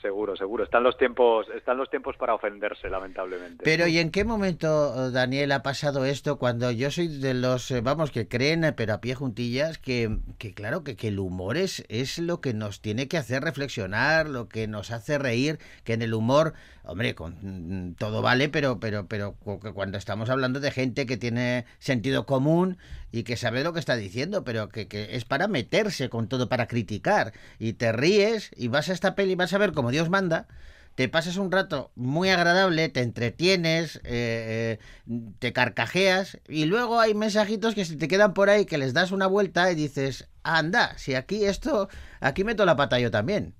Seguro, 0.00 0.34
seguro. 0.34 0.64
Están 0.64 0.82
los 0.82 0.96
tiempos, 0.96 1.46
están 1.54 1.76
los 1.76 1.90
tiempos 1.90 2.16
para 2.16 2.34
ofenderse, 2.34 2.88
lamentablemente. 2.88 3.62
Pero 3.64 3.86
¿y 3.86 3.98
en 3.98 4.10
qué 4.10 4.24
momento, 4.24 5.08
eh, 5.08 5.10
Daniel, 5.10 5.52
ha 5.52 5.62
pasado 5.62 6.06
esto? 6.06 6.38
Cuando 6.38 6.70
yo 6.70 6.90
soy 6.90 7.08
de 7.08 7.34
los, 7.34 7.70
eh, 7.70 7.82
vamos, 7.82 8.10
que 8.10 8.26
creen, 8.26 8.64
eh, 8.64 8.72
pero 8.72 8.94
a 8.94 9.00
pie 9.02 9.14
juntillas, 9.14 9.76
que, 9.76 10.18
que 10.38 10.54
claro, 10.54 10.84
que, 10.84 10.96
que 10.96 11.08
el 11.08 11.18
humor 11.18 11.58
es, 11.58 11.84
es 11.88 12.18
lo 12.18 12.40
que 12.40 12.54
nos 12.54 12.80
tiene 12.80 13.08
que 13.08 13.18
hacer 13.18 13.42
reflexionar, 13.42 14.26
lo 14.26 14.48
que 14.48 14.66
nos 14.68 14.90
hace 14.90 15.18
reír, 15.18 15.58
que 15.84 15.92
en 15.92 16.00
el 16.00 16.14
humor, 16.14 16.54
hombre, 16.90 17.14
con, 17.14 17.38
mm, 17.40 17.94
todo 17.94 18.20
vale, 18.20 18.48
pero, 18.48 18.80
pero, 18.80 19.06
pero 19.06 19.36
cuando 19.74 19.96
estamos 19.96 20.28
hablando 20.28 20.58
de 20.58 20.72
gente 20.72 21.06
que 21.06 21.16
tiene 21.16 21.64
sentido 21.78 22.26
común 22.26 22.78
y 23.12 23.22
que 23.22 23.36
sabe 23.36 23.62
lo 23.62 23.72
que 23.72 23.78
está 23.78 23.94
diciendo, 23.96 24.42
pero 24.42 24.68
que, 24.68 24.88
que 24.88 25.14
es 25.14 25.24
para 25.24 25.46
meterse 25.46 26.08
con 26.08 26.28
todo, 26.28 26.48
para 26.48 26.66
criticar, 26.66 27.32
y 27.60 27.74
te 27.74 27.92
ríes 27.92 28.50
y 28.56 28.68
vas 28.68 28.88
a 28.88 28.92
esta 28.92 29.14
peli 29.14 29.32
y 29.32 29.36
vas 29.36 29.52
a 29.52 29.58
ver 29.58 29.72
como 29.72 29.92
Dios 29.92 30.10
manda, 30.10 30.48
te 30.96 31.08
pasas 31.08 31.36
un 31.36 31.52
rato 31.52 31.92
muy 31.94 32.28
agradable, 32.28 32.88
te 32.88 33.02
entretienes, 33.02 33.96
eh, 34.04 34.78
eh, 35.06 35.24
te 35.38 35.52
carcajeas 35.52 36.38
y 36.48 36.64
luego 36.64 36.98
hay 37.00 37.14
mensajitos 37.14 37.74
que 37.74 37.84
se 37.84 37.96
te 37.96 38.08
quedan 38.08 38.34
por 38.34 38.50
ahí 38.50 38.66
que 38.66 38.78
les 38.78 38.92
das 38.94 39.12
una 39.12 39.28
vuelta 39.28 39.70
y 39.70 39.76
dices, 39.76 40.28
anda, 40.42 40.98
si 40.98 41.14
aquí 41.14 41.44
esto, 41.44 41.88
aquí 42.20 42.42
meto 42.44 42.64
la 42.64 42.76
pata 42.76 42.98
yo 42.98 43.10
también. 43.10 43.54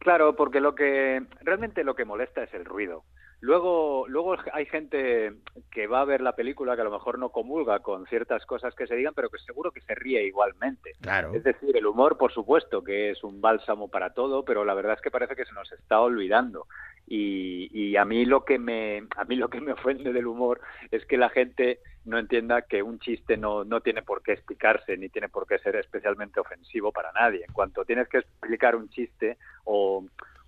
Claro, 0.00 0.34
porque 0.34 0.60
lo 0.60 0.74
que 0.74 1.22
realmente 1.42 1.84
lo 1.84 1.94
que 1.94 2.06
molesta 2.06 2.42
es 2.42 2.54
el 2.54 2.64
ruido. 2.64 3.04
Luego, 3.42 4.06
luego 4.08 4.36
hay 4.52 4.66
gente 4.66 5.32
que 5.70 5.86
va 5.86 6.02
a 6.02 6.04
ver 6.04 6.20
la 6.20 6.36
película 6.36 6.74
que 6.74 6.82
a 6.82 6.84
lo 6.84 6.90
mejor 6.90 7.18
no 7.18 7.30
comulga 7.30 7.78
con 7.78 8.06
ciertas 8.06 8.44
cosas 8.44 8.74
que 8.74 8.86
se 8.86 8.96
digan, 8.96 9.14
pero 9.14 9.30
que 9.30 9.38
seguro 9.38 9.70
que 9.70 9.80
se 9.80 9.94
ríe 9.94 10.24
igualmente. 10.24 10.92
Claro. 11.00 11.32
Es 11.32 11.42
decir, 11.42 11.74
el 11.74 11.86
humor, 11.86 12.18
por 12.18 12.32
supuesto, 12.32 12.84
que 12.84 13.10
es 13.10 13.24
un 13.24 13.40
bálsamo 13.40 13.88
para 13.88 14.12
todo, 14.12 14.44
pero 14.44 14.64
la 14.66 14.74
verdad 14.74 14.94
es 14.94 15.00
que 15.00 15.10
parece 15.10 15.36
que 15.36 15.46
se 15.46 15.54
nos 15.54 15.72
está 15.72 16.00
olvidando. 16.00 16.66
Y, 17.06 17.70
y 17.72 17.96
a 17.96 18.04
mí 18.04 18.26
lo 18.26 18.44
que 18.44 18.58
me 18.58 19.04
a 19.16 19.24
mí 19.24 19.36
lo 19.36 19.48
que 19.48 19.60
me 19.60 19.72
ofende 19.72 20.12
del 20.12 20.26
humor 20.26 20.60
es 20.90 21.04
que 21.06 21.16
la 21.16 21.30
gente 21.30 21.80
no 22.04 22.18
entienda 22.18 22.62
que 22.62 22.82
un 22.82 22.98
chiste 23.00 23.36
no, 23.36 23.64
no 23.64 23.80
tiene 23.80 24.02
por 24.02 24.22
qué 24.22 24.32
explicarse 24.32 24.96
ni 24.96 25.08
tiene 25.08 25.28
por 25.28 25.46
qué 25.46 25.58
ser 25.58 25.76
especialmente 25.76 26.40
ofensivo 26.40 26.92
para 26.92 27.10
nadie. 27.12 27.44
En 27.46 27.52
cuanto 27.52 27.84
tienes 27.84 28.08
que 28.08 28.18
explicar 28.18 28.76
un 28.76 28.88
chiste 28.90 29.38
o, 29.64 30.04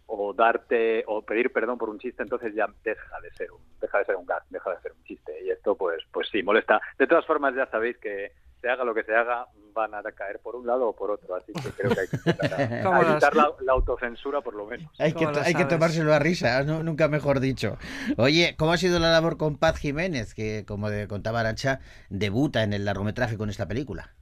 o 0.07 0.33
darte 0.35 1.05
o 1.07 1.23
pedir 1.23 1.53
perdón 1.53 1.79
por 1.79 1.89
un 1.91 1.99
chiste, 1.99 2.23
entonces 2.23 2.55
ya 2.55 2.67
deja 2.85 3.21
de 3.21 3.31
ser 3.33 3.51
un 3.53 3.61
deja 3.81 3.99
de 3.99 4.05
ser 4.05 4.17
un 4.17 4.27
gag, 4.27 4.43
deja 4.51 4.71
de 4.71 4.81
ser 4.81 4.93
un 4.93 5.03
chiste 5.05 5.33
y 5.45 5.51
esto 5.51 5.75
pues 5.77 6.03
pues 6.13 6.29
sí 6.31 6.43
molesta. 6.43 6.81
De 6.99 7.07
todas 7.07 7.25
formas 7.27 7.55
ya 7.55 7.67
sabéis 7.71 7.97
que 7.99 8.33
se 8.61 8.69
haga 8.69 8.85
lo 8.85 8.95
que 8.95 9.03
se 9.03 9.15
haga 9.15 9.47
van 9.75 9.95
a 9.95 10.03
caer 10.03 10.39
por 10.41 10.55
un 10.55 10.67
lado 10.67 10.89
o 10.89 10.95
por 10.95 11.11
otro, 11.11 11.35
así 11.35 11.53
que 11.53 11.71
creo 11.73 11.95
que 11.95 12.01
hay 12.03 12.09
que 12.09 12.17
empezar 12.31 12.53
a- 12.55 12.83
¿Cómo 12.85 13.01
a 13.01 13.03
lo 13.03 13.11
evitar 13.13 13.35
la, 13.35 13.51
la 13.63 13.73
autocensura 13.73 14.41
por 14.43 14.55
lo 14.55 14.67
menos. 14.67 14.93
Hay 15.01 15.15
que, 15.15 15.27
hay 15.27 15.55
que 15.55 15.65
tomárselo 15.65 16.13
a 16.13 16.19
risa, 16.19 16.63
¿no? 16.63 16.83
nunca 16.83 17.09
mejor 17.09 17.41
dicho. 17.41 17.79
Oye, 18.19 18.55
¿cómo 18.59 18.73
ha 18.73 18.77
sido 18.77 18.99
la 18.99 19.11
labor 19.11 19.39
con 19.39 19.57
Paz 19.57 19.79
Jiménez, 19.79 20.35
que 20.35 20.65
como 20.67 20.91
de- 20.91 21.09
contaba 21.09 21.41
Arancha, 21.41 21.81
debuta 22.11 22.63
en 22.63 22.73
el 22.75 22.85
largometraje 22.85 23.37
con 23.39 23.49
esta 23.51 23.67
película? 23.67 24.13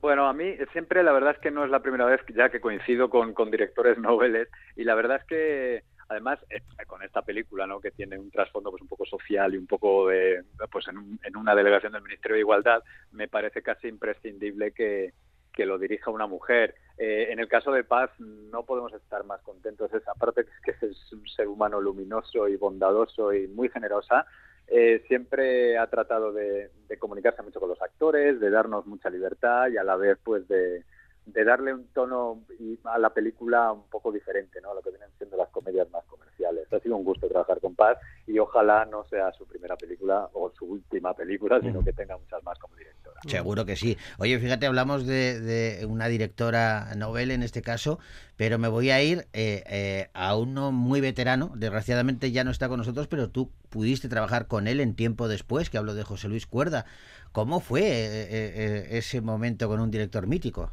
Bueno, 0.00 0.26
a 0.28 0.32
mí 0.32 0.56
siempre 0.72 1.02
la 1.02 1.12
verdad 1.12 1.32
es 1.32 1.38
que 1.40 1.50
no 1.50 1.64
es 1.64 1.70
la 1.70 1.80
primera 1.82 2.06
vez 2.06 2.20
ya 2.34 2.48
que 2.48 2.60
coincido 2.60 3.10
con, 3.10 3.34
con 3.34 3.50
directores 3.50 3.98
noveles 3.98 4.48
y 4.76 4.84
la 4.84 4.94
verdad 4.94 5.18
es 5.18 5.24
que 5.26 5.84
además 6.08 6.38
eh, 6.48 6.62
con 6.86 7.02
esta 7.02 7.22
película, 7.22 7.66
¿no? 7.66 7.80
que 7.80 7.90
tiene 7.90 8.18
un 8.18 8.30
trasfondo 8.30 8.70
pues 8.70 8.80
un 8.82 8.88
poco 8.88 9.04
social 9.04 9.54
y 9.54 9.58
un 9.58 9.66
poco 9.66 10.08
de 10.08 10.42
pues 10.72 10.88
en, 10.88 10.96
un- 10.98 11.20
en 11.22 11.36
una 11.36 11.54
delegación 11.54 11.92
del 11.92 12.02
Ministerio 12.02 12.34
de 12.36 12.40
Igualdad, 12.40 12.82
me 13.12 13.28
parece 13.28 13.62
casi 13.62 13.88
imprescindible 13.88 14.72
que, 14.72 15.12
que 15.52 15.66
lo 15.66 15.78
dirija 15.78 16.10
una 16.10 16.26
mujer. 16.26 16.74
Eh, 16.96 17.28
en 17.30 17.38
el 17.38 17.48
caso 17.48 17.70
de 17.70 17.84
Paz 17.84 18.10
no 18.18 18.64
podemos 18.64 18.92
estar 18.94 19.24
más 19.24 19.42
contentos. 19.42 19.92
Es, 19.92 20.06
aparte 20.08 20.44
que 20.64 20.70
es 20.70 20.78
que 20.78 20.86
es 20.86 21.12
un 21.12 21.26
ser 21.28 21.46
humano 21.46 21.78
luminoso 21.80 22.48
y 22.48 22.56
bondadoso 22.56 23.32
y 23.34 23.46
muy 23.48 23.68
generosa, 23.68 24.26
eh, 24.70 25.02
siempre 25.08 25.76
ha 25.76 25.86
tratado 25.88 26.32
de, 26.32 26.70
de 26.88 26.98
comunicarse 26.98 27.42
mucho 27.42 27.60
con 27.60 27.68
los 27.68 27.82
actores, 27.82 28.38
de 28.40 28.50
darnos 28.50 28.86
mucha 28.86 29.10
libertad 29.10 29.68
y 29.68 29.76
a 29.76 29.84
la 29.84 29.96
vez 29.96 30.16
pues 30.22 30.46
de, 30.48 30.84
de 31.26 31.44
darle 31.44 31.74
un 31.74 31.86
tono 31.88 32.42
a 32.84 32.98
la 32.98 33.10
película 33.10 33.72
un 33.72 33.88
poco 33.88 34.10
diferente, 34.10 34.60
¿no? 34.60 34.72
A 34.72 34.74
lo 34.74 34.82
que 34.82 34.90
vienen 34.90 35.10
siendo 35.18 35.36
las 35.36 35.48
comedias 35.50 35.88
más 35.90 36.04
comerciales. 36.06 36.72
Ha 36.72 36.80
sido 36.80 36.96
un 36.96 37.04
gusto 37.04 37.28
trabajar 37.28 37.60
con 37.60 37.74
Paz 37.74 37.98
y 38.26 38.38
ojalá 38.38 38.84
no 38.84 39.04
sea 39.04 39.32
su 39.32 39.46
primera 39.46 39.76
película 39.76 40.28
o 40.32 40.50
su 40.50 40.64
última 40.64 41.14
película, 41.14 41.60
sino 41.60 41.84
que 41.84 41.92
tenga 41.92 42.16
muchas 42.16 42.42
más 42.42 42.58
como 42.58 42.76
directora. 42.76 43.20
Seguro 43.26 43.64
que 43.66 43.76
sí. 43.76 43.98
Oye, 44.18 44.38
fíjate, 44.38 44.66
hablamos 44.66 45.06
de, 45.06 45.40
de 45.40 45.86
una 45.86 46.08
directora 46.08 46.94
novel 46.96 47.30
en 47.30 47.42
este 47.42 47.60
caso, 47.60 47.98
pero 48.36 48.58
me 48.58 48.68
voy 48.68 48.90
a 48.90 49.02
ir 49.02 49.26
eh, 49.32 49.62
eh, 49.66 50.10
a 50.14 50.36
uno 50.36 50.72
muy 50.72 51.00
veterano. 51.00 51.52
Desgraciadamente 51.54 52.32
ya 52.32 52.44
no 52.44 52.50
está 52.50 52.68
con 52.68 52.78
nosotros, 52.78 53.08
pero 53.08 53.28
tú 53.28 53.50
pudiste 53.68 54.08
trabajar 54.08 54.46
con 54.46 54.66
él 54.66 54.80
en 54.80 54.94
tiempo 54.94 55.28
después, 55.28 55.70
que 55.70 55.78
hablo 55.78 55.94
de 55.94 56.02
José 56.02 56.28
Luis 56.28 56.46
Cuerda. 56.46 56.86
¿Cómo 57.32 57.60
fue 57.60 57.82
eh, 57.82 58.26
eh, 58.30 58.86
ese 58.92 59.20
momento 59.20 59.68
con 59.68 59.80
un 59.80 59.90
director 59.90 60.26
mítico? 60.26 60.72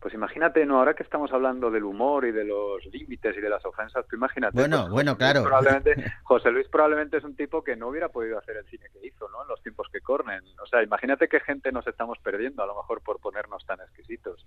Pues 0.00 0.14
imagínate, 0.14 0.66
no, 0.66 0.78
ahora 0.78 0.94
que 0.94 1.04
estamos 1.04 1.32
hablando 1.32 1.70
del 1.70 1.84
humor 1.84 2.26
y 2.26 2.32
de 2.32 2.44
los 2.44 2.84
límites 2.86 3.36
y 3.36 3.40
de 3.40 3.48
las 3.48 3.64
ofensas, 3.64 4.04
tú 4.08 4.16
imagínate. 4.16 4.58
Bueno, 4.58 4.80
pues, 4.82 4.92
bueno, 4.92 5.16
claro. 5.16 5.42
Probablemente, 5.42 5.94
José 6.24 6.50
Luis 6.50 6.66
probablemente 6.68 7.18
es 7.18 7.24
un 7.24 7.36
tipo 7.36 7.62
que 7.62 7.76
no 7.76 7.88
hubiera 7.88 8.08
podido 8.08 8.36
hacer 8.36 8.56
el 8.56 8.66
cine 8.66 8.86
que 8.92 9.06
hizo, 9.06 9.28
¿no? 9.28 9.42
En 9.42 9.48
los 9.48 9.62
tiempos 9.62 9.86
que 9.92 10.00
corren. 10.00 10.42
O 10.60 10.66
sea, 10.66 10.82
imagínate 10.82 11.28
qué 11.28 11.38
gente 11.38 11.70
nos 11.70 11.86
estamos 11.86 12.18
perdiendo, 12.18 12.64
a 12.64 12.66
lo 12.66 12.74
mejor 12.74 13.00
por 13.02 13.20
ponernos 13.20 13.64
tan 13.64 13.80
exquisitos. 13.80 14.44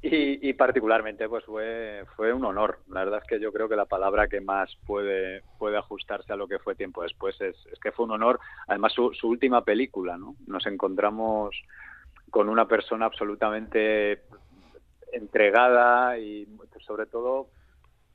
Y, 0.00 0.48
y 0.48 0.52
particularmente, 0.52 1.28
pues 1.28 1.44
fue, 1.44 2.04
fue 2.14 2.32
un 2.32 2.44
honor. 2.44 2.78
La 2.88 3.04
verdad 3.04 3.20
es 3.22 3.28
que 3.28 3.40
yo 3.40 3.52
creo 3.52 3.68
que 3.68 3.76
la 3.76 3.86
palabra 3.86 4.28
que 4.28 4.40
más 4.40 4.76
puede, 4.86 5.42
puede 5.58 5.76
ajustarse 5.76 6.32
a 6.32 6.36
lo 6.36 6.46
que 6.46 6.60
fue 6.60 6.76
tiempo 6.76 7.02
después 7.02 7.40
es, 7.40 7.56
es 7.72 7.80
que 7.80 7.90
fue 7.90 8.04
un 8.04 8.12
honor. 8.12 8.38
Además, 8.68 8.92
su, 8.92 9.12
su 9.12 9.28
última 9.28 9.64
película, 9.64 10.16
¿no? 10.16 10.36
Nos 10.46 10.66
encontramos 10.66 11.56
con 12.30 12.48
una 12.48 12.66
persona 12.66 13.06
absolutamente 13.06 14.24
entregada 15.14 16.18
y 16.18 16.46
sobre 16.80 17.06
todo 17.06 17.48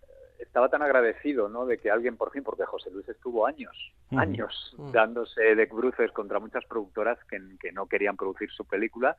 eh, 0.04 0.08
estaba 0.40 0.70
tan 0.70 0.82
agradecido 0.82 1.50
¿no? 1.50 1.66
de 1.66 1.78
que 1.78 1.90
alguien 1.90 2.18
por 2.18 2.32
fin, 2.32 2.44
porque 2.44 2.66
José 2.66 2.92
Luis 2.92 3.08
estuvo 3.10 3.46
años, 3.48 3.76
años 4.12 4.76
dándose 4.92 5.56
de 5.56 5.66
bruces 5.66 6.12
contra 6.12 6.40
muchas 6.40 6.66
productoras 6.66 7.18
que, 7.26 7.42
que 7.60 7.72
no 7.72 7.88
querían 7.88 8.18
producir 8.18 8.50
su 8.52 8.66
película 8.66 9.18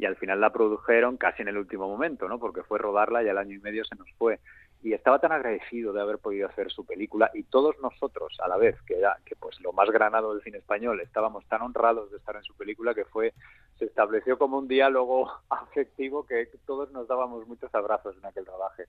y 0.00 0.06
al 0.06 0.16
final 0.16 0.40
la 0.40 0.50
produjeron 0.50 1.18
casi 1.18 1.42
en 1.42 1.48
el 1.48 1.58
último 1.58 1.86
momento, 1.86 2.26
¿no? 2.26 2.38
porque 2.38 2.62
fue 2.62 2.78
rodarla 2.78 3.22
y 3.22 3.28
al 3.28 3.38
año 3.38 3.54
y 3.54 3.58
medio 3.58 3.84
se 3.84 3.96
nos 3.96 4.10
fue. 4.16 4.40
Y 4.82 4.94
estaba 4.94 5.18
tan 5.18 5.30
agradecido 5.30 5.92
de 5.92 6.00
haber 6.00 6.18
podido 6.18 6.48
hacer 6.48 6.70
su 6.70 6.86
película 6.86 7.30
y 7.34 7.42
todos 7.42 7.76
nosotros 7.82 8.38
a 8.42 8.48
la 8.48 8.56
vez, 8.56 8.80
que 8.86 8.98
era 8.98 9.18
que 9.26 9.36
pues 9.36 9.60
lo 9.60 9.74
más 9.74 9.90
granado 9.90 10.32
del 10.32 10.42
cine 10.42 10.56
español, 10.56 11.02
estábamos 11.02 11.46
tan 11.48 11.60
honrados 11.60 12.10
de 12.10 12.16
estar 12.16 12.34
en 12.34 12.42
su 12.44 12.54
película 12.56 12.94
que 12.94 13.04
fue 13.04 13.34
se 13.80 13.86
estableció 13.86 14.38
como 14.38 14.58
un 14.58 14.68
diálogo 14.68 15.28
afectivo 15.50 16.24
que 16.24 16.48
todos 16.66 16.92
nos 16.92 17.08
dábamos 17.08 17.48
muchos 17.48 17.74
abrazos 17.74 18.16
en 18.16 18.26
aquel 18.26 18.46
rodaje. 18.46 18.86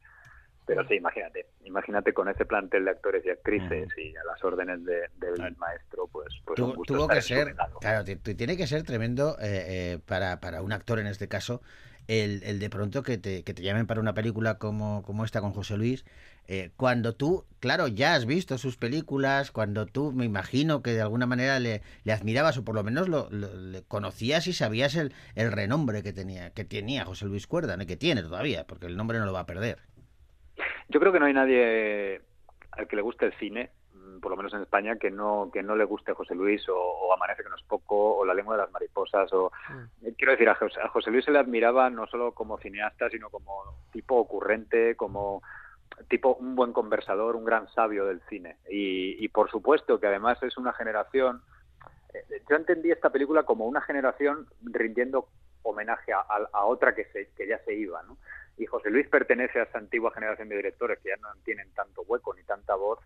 Pero 0.65 0.87
sí, 0.87 0.95
imagínate, 0.95 1.47
imagínate 1.65 2.13
con 2.13 2.29
ese 2.29 2.45
plantel 2.45 2.85
de 2.85 2.91
actores 2.91 3.25
y 3.25 3.29
actrices 3.29 3.89
y 3.97 4.15
a 4.15 4.23
las 4.23 4.43
órdenes 4.43 4.85
de- 4.85 5.09
del 5.15 5.57
maestro, 5.57 6.07
pues, 6.07 6.27
pues 6.45 6.59
un 6.61 6.75
gusto 6.75 6.93
tuvo 6.93 7.09
que 7.09 7.21
ser, 7.21 7.55
claro, 7.79 8.03
ti- 8.05 8.15
ti- 8.17 8.35
tiene 8.35 8.55
que 8.55 8.67
ser 8.67 8.83
tremendo 8.83 9.37
eh, 9.39 9.93
eh, 9.95 9.99
para, 10.05 10.39
para 10.39 10.61
un 10.61 10.71
actor 10.71 10.99
en 10.99 11.07
este 11.07 11.27
caso, 11.27 11.61
el, 12.07 12.43
el 12.43 12.59
de 12.59 12.69
pronto 12.69 13.01
que 13.03 13.17
te, 13.17 13.43
que 13.43 13.53
te 13.53 13.63
llamen 13.63 13.87
para 13.87 13.99
una 14.01 14.13
película 14.13 14.59
como, 14.59 15.01
como 15.03 15.25
esta 15.25 15.41
con 15.41 15.51
José 15.53 15.77
Luis, 15.77 16.05
eh, 16.47 16.71
cuando 16.75 17.13
tú, 17.13 17.45
claro, 17.59 17.87
ya 17.87 18.13
has 18.15 18.25
visto 18.25 18.57
sus 18.57 18.75
películas, 18.77 19.51
cuando 19.51 19.85
tú 19.85 20.11
me 20.11 20.25
imagino 20.25 20.81
que 20.81 20.91
de 20.91 21.01
alguna 21.01 21.25
manera 21.25 21.59
le, 21.59 21.81
le 22.03 22.11
admirabas 22.13 22.57
o 22.57 22.65
por 22.65 22.75
lo 22.75 22.83
menos 22.83 23.07
lo, 23.07 23.29
lo- 23.29 23.53
le 23.55 23.83
conocías 23.83 24.47
y 24.47 24.53
sabías 24.53 24.95
el, 24.95 25.13
el 25.35 25.51
renombre 25.51 26.03
que 26.03 26.11
tenía, 26.13 26.49
que 26.51 26.65
tenía 26.65 27.05
José 27.05 27.25
Luis 27.25 27.47
Cuerda, 27.47 27.77
¿no? 27.77 27.85
que 27.85 27.95
tiene 27.97 28.21
todavía, 28.23 28.65
porque 28.65 28.87
el 28.87 28.97
nombre 28.97 29.19
no 29.19 29.25
lo 29.25 29.33
va 29.33 29.41
a 29.41 29.45
perder. 29.45 29.79
Yo 30.89 30.99
creo 30.99 31.13
que 31.13 31.19
no 31.19 31.25
hay 31.25 31.33
nadie 31.33 32.21
al 32.71 32.87
que 32.87 32.95
le 32.95 33.01
guste 33.01 33.25
el 33.25 33.33
cine, 33.37 33.71
mm, 33.93 34.19
por 34.19 34.31
lo 34.31 34.37
menos 34.37 34.53
en 34.53 34.61
España, 34.61 34.97
que 34.97 35.09
no 35.11 35.49
que 35.53 35.63
no 35.63 35.75
le 35.75 35.85
guste 35.85 36.13
José 36.13 36.35
Luis 36.35 36.67
o, 36.67 36.75
o 36.75 37.13
Amanece 37.13 37.43
que 37.43 37.49
no 37.49 37.55
es 37.55 37.63
poco 37.63 38.17
o 38.17 38.25
La 38.25 38.33
lengua 38.33 38.55
de 38.57 38.63
las 38.63 38.71
mariposas 38.71 39.31
o 39.33 39.51
eh, 40.03 40.13
quiero 40.17 40.31
decir 40.33 40.49
a 40.49 40.55
José, 40.55 40.79
a 40.81 40.89
José 40.89 41.11
Luis 41.11 41.23
se 41.25 41.31
le 41.31 41.39
admiraba 41.39 41.89
no 41.89 42.07
solo 42.07 42.33
como 42.33 42.57
cineasta 42.57 43.09
sino 43.09 43.29
como 43.29 43.63
tipo 43.93 44.15
ocurrente, 44.15 44.95
como 44.95 45.41
tipo 46.09 46.35
un 46.35 46.55
buen 46.55 46.73
conversador, 46.73 47.35
un 47.35 47.45
gran 47.45 47.67
sabio 47.73 48.05
del 48.05 48.21
cine 48.29 48.57
y, 48.69 49.23
y 49.23 49.27
por 49.29 49.49
supuesto 49.49 49.99
que 49.99 50.07
además 50.07 50.41
es 50.43 50.57
una 50.57 50.73
generación 50.73 51.41
eh, 52.13 52.41
yo 52.49 52.55
entendí 52.55 52.91
esta 52.91 53.09
película 53.09 53.43
como 53.43 53.65
una 53.67 53.81
generación 53.81 54.47
rindiendo 54.63 55.27
homenaje 55.63 56.11
a, 56.13 56.19
a- 56.19 56.49
a 56.53 56.65
otra 56.65 56.93
que, 56.95 57.05
se, 57.05 57.29
que 57.37 57.47
ya 57.47 57.59
se 57.65 57.73
iba, 57.73 58.01
¿no? 58.03 58.17
Y 58.57 58.65
José 58.65 58.89
Luis 58.89 59.07
pertenece 59.07 59.59
a 59.59 59.63
esa 59.63 59.77
antigua 59.77 60.11
generación 60.11 60.49
de 60.49 60.55
directores 60.57 60.99
que 60.99 61.09
ya 61.09 61.17
no 61.17 61.29
tienen 61.45 61.71
tanto 61.73 62.01
hueco 62.03 62.33
ni 62.33 62.43
tanta 62.43 62.75
voz, 62.75 62.99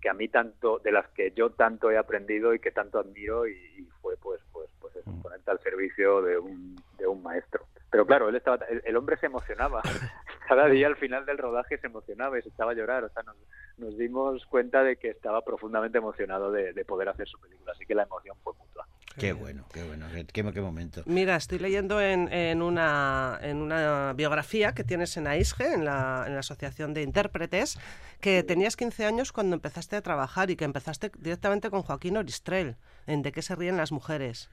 que 0.00 0.08
a 0.08 0.14
mí 0.14 0.28
tanto, 0.28 0.78
de 0.80 0.92
las 0.92 1.06
que 1.10 1.30
yo 1.32 1.50
tanto 1.50 1.90
he 1.90 1.96
aprendido 1.96 2.52
y 2.54 2.58
que 2.58 2.70
tanto 2.72 2.98
admiro 2.98 3.46
y, 3.46 3.52
y 3.52 3.84
fue 4.02 4.16
pues, 4.16 4.40
pues, 4.52 4.68
pues 4.80 4.96
eso, 4.96 5.10
ponerte 5.22 5.50
al 5.50 5.60
servicio 5.60 6.20
de 6.22 6.36
un, 6.38 6.76
de 6.98 7.06
un 7.06 7.22
maestro. 7.22 7.66
Pero 7.90 8.04
claro, 8.04 8.28
él 8.28 8.34
estaba, 8.36 8.56
el, 8.68 8.82
el 8.84 8.96
hombre 8.96 9.16
se 9.18 9.26
emocionaba. 9.26 9.80
Cada 10.48 10.66
día 10.68 10.86
al 10.86 10.96
final 10.96 11.24
del 11.26 11.38
rodaje 11.38 11.78
se 11.78 11.86
emocionaba 11.86 12.38
y 12.38 12.42
se 12.42 12.48
estaba 12.50 12.72
a 12.72 12.74
llorar. 12.74 13.04
O 13.04 13.08
sea, 13.10 13.22
nos, 13.22 13.36
nos 13.78 13.96
dimos 13.98 14.44
cuenta 14.46 14.82
de 14.82 14.96
que 14.96 15.10
estaba 15.10 15.42
profundamente 15.42 15.98
emocionado 15.98 16.52
de, 16.52 16.72
de 16.72 16.84
poder 16.84 17.08
hacer 17.08 17.26
su 17.28 17.38
película. 17.40 17.72
Así 17.72 17.86
que 17.86 17.94
la 17.94 18.02
emoción 18.04 18.36
fue 18.42 18.52
mutua. 18.54 18.86
Qué 19.16 19.32
bueno, 19.32 19.64
qué 19.72 19.84
bueno, 19.84 20.06
qué, 20.12 20.26
qué- 20.26 20.52
qué 20.52 20.60
momento. 20.60 21.02
Mira, 21.06 21.36
estoy 21.36 21.60
leyendo 21.60 22.00
en, 22.00 22.32
en 22.32 22.62
una, 22.62 23.38
en 23.42 23.58
una 23.62 24.12
biografía 24.12 24.72
que 24.74 24.82
tienes 24.82 25.16
en 25.16 25.28
AISGE, 25.28 25.72
en 25.72 25.84
la, 25.84 26.24
en 26.26 26.34
la 26.34 26.40
Asociación 26.40 26.94
de 26.94 27.02
Intérpretes, 27.02 27.78
que 28.20 28.42
tenías 28.42 28.74
15 28.76 29.06
años 29.06 29.30
cuando 29.30 29.54
empezaste 29.54 29.94
a 29.94 30.02
trabajar 30.02 30.50
y 30.50 30.56
que 30.56 30.64
empezaste 30.64 31.12
directamente 31.16 31.70
con 31.70 31.82
Joaquín 31.82 32.16
Oristrel, 32.16 32.74
en 33.06 33.22
De 33.22 33.30
qué 33.30 33.40
se 33.40 33.54
ríen 33.54 33.76
las 33.76 33.92
mujeres. 33.92 34.50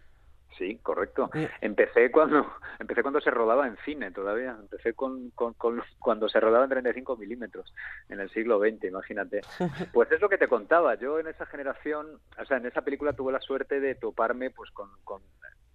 Sí, 0.62 0.78
correcto. 0.84 1.32
Empecé 1.60 2.12
cuando 2.12 2.46
empecé 2.80 3.02
cuando 3.02 3.20
se 3.20 3.32
rodaba 3.32 3.66
en 3.66 3.78
cine 3.78 4.12
todavía. 4.12 4.56
Empecé 4.60 4.94
con, 4.94 5.32
con, 5.32 5.56
con- 5.56 5.82
cuando 5.98 6.30
se 6.30 6.40
rodaba 6.40 6.66
en 6.66 6.70
35 6.70 7.18
milímetros 7.18 7.74
en 8.10 8.20
el 8.20 8.30
siglo 8.30 8.60
XX, 8.60 8.84
imagínate. 8.84 9.42
Pues 9.92 10.12
es 10.12 10.22
lo 10.22 10.30
que 10.30 10.38
te 10.38 10.48
contaba. 10.48 10.94
Yo 10.96 11.18
en 11.18 11.26
esa 11.28 11.48
generación, 11.48 12.20
o 12.40 12.46
sea, 12.46 12.58
en 12.58 12.68
esa 12.68 12.84
película 12.84 13.14
tuve 13.14 13.32
la 13.34 13.40
suerte 13.40 13.80
de 13.80 13.96
toparme 13.96 14.52
pues 14.52 14.70
con, 14.70 14.88
con 15.04 15.24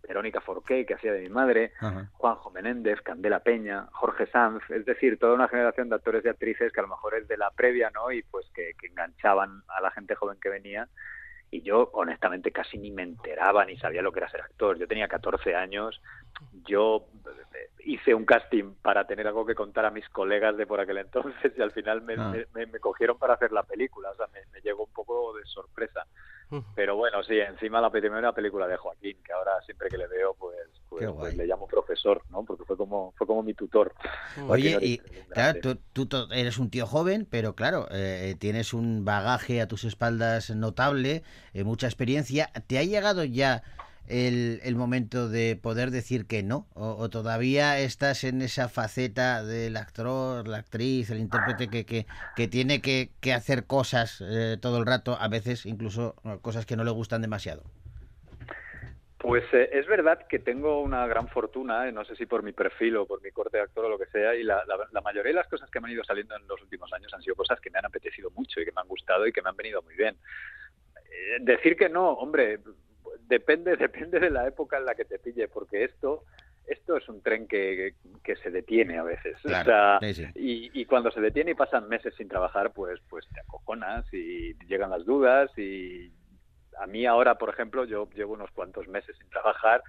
Verónica 0.07 0.40
Forqué, 0.40 0.87
que 0.87 0.94
hacía 0.94 1.12
de 1.12 1.22
mi 1.22 1.31
madre, 1.31 1.72
Ajá. 1.81 2.09
Juanjo 2.12 2.53
Menéndez, 2.53 3.01
Candela 3.01 3.40
Peña, 3.40 3.88
Jorge 3.90 4.29
Sanz, 4.29 4.62
es 4.70 4.85
decir, 4.87 5.18
toda 5.18 5.35
una 5.35 5.49
generación 5.49 5.88
de 5.88 5.96
actores 5.96 6.25
y 6.25 6.29
actrices 6.29 6.72
que 6.72 6.79
a 6.79 6.85
lo 6.85 6.88
mejor 6.90 7.16
es 7.16 7.27
de 7.27 7.37
la 7.37 7.51
previa, 7.51 7.90
¿no? 7.90 8.12
Y 8.12 8.22
pues 8.22 8.46
que, 8.55 8.75
que 8.81 8.87
enganchaban 8.87 9.62
a 9.66 9.81
la 9.81 9.90
gente 9.90 10.14
joven 10.14 10.38
que 10.40 10.49
venía. 10.49 10.87
Y 11.50 11.62
yo, 11.62 11.90
honestamente, 11.92 12.50
casi 12.50 12.76
ni 12.78 12.90
me 12.90 13.02
enteraba 13.02 13.64
ni 13.64 13.76
sabía 13.76 14.02
lo 14.02 14.12
que 14.12 14.20
era 14.20 14.30
ser 14.30 14.40
actor. 14.40 14.78
Yo 14.78 14.88
tenía 14.88 15.09
14 15.09 15.54
años, 15.54 16.00
yo 16.66 17.06
eh, 17.54 17.70
hice 17.87 18.14
un 18.14 18.25
casting 18.25 18.75
para 18.83 19.07
tener 19.07 19.27
algo 19.27 19.46
que 19.46 19.55
contar 19.55 19.85
a 19.87 19.90
mis 19.90 20.09
colegas 20.11 20.57
de 20.57 20.66
por 20.66 20.81
aquel 20.81 20.99
entonces 20.99 21.53
y 21.57 21.62
al 21.62 21.70
final 21.72 22.03
me, 22.03 22.14
Ah. 22.14 22.31
me- 22.33 22.46
me- 22.55 22.66
me 22.72 22.79
cogieron 22.81 23.16
para 23.18 23.35
hacer 23.35 23.53
la 23.53 23.62
película. 23.62 24.11
O 24.11 24.14
sea, 24.16 24.27
me, 24.35 24.40
me 24.53 24.61
llegó 24.61 24.85
un 24.85 24.92
poco 24.92 25.35
de 25.37 25.44
sorpresa. 25.46 26.05
Pero 26.77 26.94
bueno, 26.94 27.22
sí, 27.25 27.38
encima 27.40 27.81
la 27.81 27.90
primera 27.90 28.33
película 28.33 28.68
de 28.68 28.77
Joaquín, 28.77 29.16
que 29.25 29.33
ahora 29.33 29.51
siempre 29.64 29.88
que 29.88 29.99
le 29.99 30.07
veo, 30.07 30.35
pues, 30.38 30.57
pues, 30.88 31.05
pues 31.12 31.35
le 31.35 31.44
llamo 31.44 31.66
profesor, 31.66 32.22
¿no? 32.29 32.44
Porque 32.44 32.64
fue 32.64 32.77
como 32.77 33.12
fue 33.16 33.27
como 33.27 33.42
mi 33.42 33.53
tutor. 33.55 33.92
Oye, 34.49 34.70
Joaquín 34.72 34.88
y 34.92 34.99
claro, 35.33 35.59
tú, 35.92 36.07
tú 36.07 36.29
eres 36.33 36.59
un 36.59 36.70
tío 36.70 36.87
joven, 36.87 37.27
pero 37.29 37.57
claro, 37.57 37.88
eh, 37.90 38.37
tienes 38.38 38.75
un 38.75 39.05
bagaje 39.05 39.61
a 39.61 39.66
tus 39.66 39.83
espaldas 39.85 40.51
notable, 40.51 41.25
eh, 41.53 41.64
mucha 41.64 41.88
experiencia. 41.88 42.49
¿Te 42.68 42.79
ha 42.79 42.85
llegado 42.85 43.25
ya 43.25 43.64
el, 44.09 44.77
momento 44.77 45.29
de 45.29 45.57
poder 45.57 45.90
decir 45.90 46.27
que 46.27 46.42
no? 46.42 46.66
¿O, 46.75 47.09
todavía 47.09 47.79
estás 47.79 48.25
en 48.25 48.42
esa 48.42 48.69
faceta 48.69 49.45
del 49.45 49.77
actor, 49.77 50.47
la 50.49 50.59
actriz, 50.59 51.11
el 51.11 51.19
intérprete 51.19 51.69
que, 51.69 51.85
que, 51.85 52.07
que 52.37 52.49
tiene 52.49 52.81
que, 52.81 53.11
que 53.21 53.33
hacer 53.33 53.66
cosas 53.66 54.21
eh, 54.21 54.57
todo 54.61 54.79
el 54.79 54.87
rato, 54.87 55.16
a 55.19 55.29
veces 55.29 55.66
incluso 55.66 56.14
eh, 56.25 56.38
cosas 56.42 56.66
que 56.66 56.77
no 56.77 56.85
le 56.85 56.90
gustan 56.90 57.23
demasiado? 57.23 57.64
Pues 59.19 59.42
eh, 59.53 59.71
es 59.73 59.87
verdad 59.87 60.27
que 60.29 60.38
tengo 60.38 60.81
una 60.83 61.07
gran 61.07 61.27
fortuna, 61.29 61.90
no 61.90 62.05
sé 62.05 62.14
si 62.16 62.27
por 62.27 62.42
mi 62.42 62.53
perfil 62.53 62.97
o 62.97 63.07
por 63.07 63.23
mi 63.23 63.31
corte 63.31 63.57
de 63.57 63.64
actor 63.64 63.87
o 63.87 63.88
lo 63.88 63.99
que 63.99 64.07
sea, 64.07 64.35
y 64.35 64.42
la, 64.42 64.62
mayoría 65.03 65.31
de 65.31 65.37
las 65.37 65.49
cosas 65.49 65.71
que 65.71 65.81
me 65.81 65.88
han 65.88 65.95
ido 65.95 66.05
saliendo 66.05 66.37
en 66.37 66.47
los 66.47 66.62
últimos 66.62 66.92
años 66.92 67.12
han 67.12 67.23
sido 67.23 67.35
cosas 67.35 67.61
que 67.61 67.71
me 67.71 67.79
han 67.79 67.87
apetecido 67.87 68.31
mucho 68.31 68.61
y 68.61 68.64
que 68.64 68.73
me 68.73 68.81
han 68.81 68.88
gustado 68.88 69.27
y 69.27 69.33
que 69.33 69.42
me 69.42 69.49
han 69.49 69.57
venido 69.57 69.83
muy 69.83 69.97
bien. 69.97 70.16
Decir 71.40 71.77
que 71.77 71.88
no, 71.88 72.12
hombre, 72.12 72.61
depende, 73.28 73.76
depende 73.76 74.20
de 74.20 74.30
la 74.30 74.46
época 74.46 74.78
en 74.78 74.84
la 74.86 74.94
que 74.94 75.04
te 75.04 75.18
pille, 75.18 75.48
porque 75.48 75.84
esto, 75.84 76.24
esto 76.66 76.96
es 76.96 77.08
un 77.08 77.22
tren 77.22 77.46
que, 77.46 77.94
que 78.24 78.36
se 78.36 78.50
detiene 78.50 78.98
a 78.98 79.02
veces. 79.02 79.36
O 79.44 79.48
Claro, 79.48 79.64
sea, 79.64 79.98
sí, 80.00 80.14
sí. 80.14 80.26
y, 80.34 80.80
y 80.80 80.84
cuando 80.86 81.10
se 81.10 81.20
detiene 81.20 81.52
y 81.52 81.54
pasan 81.54 81.88
meses 81.88 82.14
sin 82.16 82.28
trabajar, 82.28 82.72
pues, 82.72 83.00
pues 83.08 83.24
te 83.32 83.40
acojonas 83.40 84.04
y 84.12 84.54
llegan 84.66 84.90
las 84.90 85.04
dudas 85.04 85.50
y 85.58 86.12
a 86.78 86.86
mí 86.86 87.06
ahora, 87.06 87.36
por 87.36 87.48
ejemplo, 87.48 87.84
yo 87.84 88.08
llevo 88.10 88.34
unos 88.34 88.50
cuantos 88.50 88.86
meses 88.88 89.16
sin 89.18 89.28
trabajar, 89.30 89.82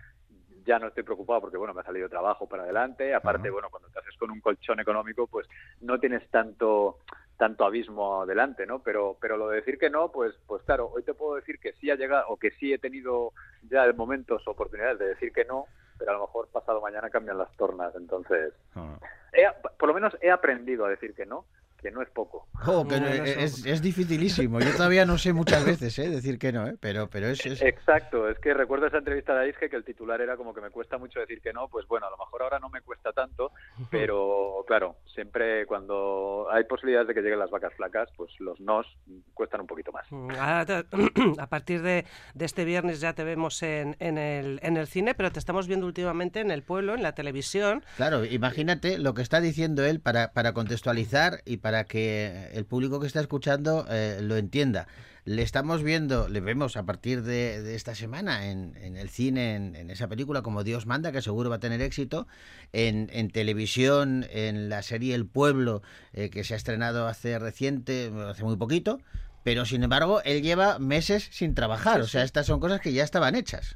ya 0.65 0.79
no 0.79 0.87
estoy 0.87 1.03
preocupado 1.03 1.41
porque, 1.41 1.57
bueno, 1.57 1.73
me 1.73 1.81
ha 1.81 1.85
salido 1.85 2.09
trabajo 2.09 2.47
para 2.47 2.63
adelante, 2.63 3.13
aparte, 3.13 3.49
bueno, 3.49 3.69
cuando 3.69 3.89
te 3.89 3.99
haces 3.99 4.15
con 4.17 4.31
un 4.31 4.41
colchón 4.41 4.79
económico, 4.79 5.27
pues 5.27 5.47
no 5.81 5.99
tienes 5.99 6.29
tanto 6.29 6.99
tanto 7.37 7.65
abismo 7.65 8.21
adelante, 8.23 8.65
¿no? 8.65 8.79
Pero 8.79 9.15
pero 9.21 9.37
lo 9.37 9.49
de 9.49 9.57
decir 9.57 9.77
que 9.77 9.89
no, 9.89 10.11
pues 10.11 10.33
pues 10.47 10.63
claro, 10.63 10.89
hoy 10.93 11.03
te 11.03 11.13
puedo 11.13 11.35
decir 11.35 11.59
que 11.59 11.73
sí 11.73 11.89
ha 11.91 11.95
llegado 11.95 12.25
o 12.29 12.37
que 12.37 12.51
sí 12.51 12.73
he 12.73 12.79
tenido 12.79 13.31
ya 13.69 13.91
momentos, 13.93 14.47
oportunidades 14.47 14.97
de 14.99 15.09
decir 15.09 15.31
que 15.31 15.45
no, 15.45 15.65
pero 15.99 16.11
a 16.11 16.13
lo 16.15 16.21
mejor 16.21 16.47
pasado 16.49 16.81
mañana 16.81 17.09
cambian 17.09 17.37
las 17.37 17.55
tornas, 17.57 17.93
entonces 17.95 18.53
Ah. 18.75 18.97
he- 19.33 19.47
por 19.77 19.87
lo 19.87 19.93
menos 19.93 20.17
he 20.21 20.31
aprendido 20.31 20.85
a 20.85 20.89
decir 20.89 21.13
que 21.13 21.25
no, 21.25 21.45
que 21.81 21.91
no 21.91 22.01
es 22.01 22.09
poco. 22.09 22.47
Que 22.89 22.99
no- 22.99 23.07
es, 23.07 23.65
es 23.65 23.81
dificilísimo. 23.81 24.59
Yo 24.59 24.71
todavía 24.75 25.05
no 25.05 25.17
sé 25.17 25.31
muchas 25.31 25.63
veces 25.65 25.97
eh, 25.99 26.09
decir 26.09 26.39
que 26.39 26.51
no, 26.51 26.67
¿eh? 26.67 26.75
pero, 26.79 27.07
pero 27.09 27.27
es, 27.27 27.45
es- 27.45 27.61
Exacto, 27.61 28.27
es 28.29 28.37
que 28.39 28.53
recuerdo 28.53 28.87
esa 28.87 28.97
entrevista 28.97 29.33
de 29.35 29.41
Aisge 29.45 29.69
que 29.69 29.75
el 29.75 29.83
titular 29.83 30.19
era 30.21 30.35
como 30.37 30.53
que 30.53 30.61
me 30.61 30.69
cuesta 30.71 30.97
mucho 30.97 31.19
decir 31.19 31.39
que 31.41 31.53
no, 31.53 31.67
pues 31.67 31.87
bueno, 31.87 32.07
a 32.07 32.09
lo 32.09 32.17
mejor 32.17 32.41
ahora 32.43 32.59
no 32.59 32.69
me 32.69 32.81
cuesta 32.81 33.13
tanto, 33.13 33.51
pero 33.91 34.63
claro, 34.67 34.97
siempre 35.13 35.65
cuando 35.67 36.47
hay 36.51 36.63
posibilidades 36.63 37.07
de 37.09 37.13
que 37.13 37.21
lleguen 37.21 37.39
las 37.39 37.51
vacas 37.51 37.73
flacas, 37.75 38.09
pues 38.17 38.31
los 38.39 38.59
nos 38.59 38.85
cuestan 39.33 39.61
un 39.61 39.67
poquito 39.67 39.91
más. 39.91 40.05
Mm, 40.11 40.31
a 41.39 41.47
partir 41.47 41.81
de, 41.81 42.05
de 42.33 42.45
este 42.45 42.65
viernes 42.65 42.99
ya 43.01 43.13
te 43.13 43.23
vemos 43.23 43.61
en, 43.63 43.95
en, 43.99 44.17
el, 44.17 44.59
en 44.63 44.77
el 44.77 44.87
cine, 44.87 45.13
pero 45.13 45.31
te 45.31 45.39
estamos 45.39 45.67
viendo 45.67 45.85
últimamente 45.85 46.39
en 46.39 46.51
el 46.51 46.63
pueblo, 46.63 46.95
en 46.95 47.03
la 47.03 47.13
televisión. 47.13 47.83
Claro, 47.97 48.25
imagínate 48.25 48.97
lo 48.97 49.13
que 49.13 49.21
está 49.21 49.39
diciendo 49.41 49.85
él 49.85 49.99
para, 49.99 50.33
para 50.33 50.53
contextualizar 50.53 51.41
y 51.45 51.57
para 51.57 51.66
que 51.85 52.49
el 52.53 52.65
público 52.65 52.99
que 52.99 53.07
está 53.07 53.19
escuchando 53.21 53.85
eh, 53.89 54.19
lo 54.21 54.37
entienda. 54.37 54.87
Le 55.25 55.41
estamos 55.41 55.83
viendo, 55.83 56.29
le 56.29 56.39
vemos 56.39 56.77
a 56.77 56.83
partir 56.83 57.21
de, 57.21 57.61
de 57.61 57.75
esta 57.75 57.95
semana 57.95 58.49
en, 58.49 58.77
en 58.77 58.95
el 58.95 59.09
cine, 59.09 59.55
en, 59.55 59.75
en 59.75 59.89
esa 59.89 60.07
película 60.07 60.41
como 60.41 60.63
Dios 60.63 60.85
manda, 60.85 61.11
que 61.11 61.21
seguro 61.21 61.49
va 61.49 61.57
a 61.57 61.59
tener 61.59 61.81
éxito, 61.81 62.27
en, 62.71 63.09
en 63.11 63.29
televisión, 63.29 64.25
en 64.29 64.69
la 64.69 64.81
serie 64.83 65.13
El 65.15 65.25
Pueblo, 65.25 65.81
eh, 66.13 66.29
que 66.29 66.45
se 66.45 66.53
ha 66.53 66.57
estrenado 66.57 67.07
hace 67.07 67.37
reciente, 67.39 68.09
hace 68.29 68.43
muy 68.45 68.55
poquito, 68.55 69.01
pero 69.43 69.65
sin 69.65 69.83
embargo 69.83 70.21
él 70.23 70.41
lleva 70.43 70.79
meses 70.79 71.27
sin 71.31 71.55
trabajar, 71.55 71.99
o 71.99 72.07
sea, 72.07 72.23
estas 72.23 72.45
son 72.45 72.61
cosas 72.61 72.79
que 72.79 72.93
ya 72.93 73.03
estaban 73.03 73.35
hechas. 73.35 73.75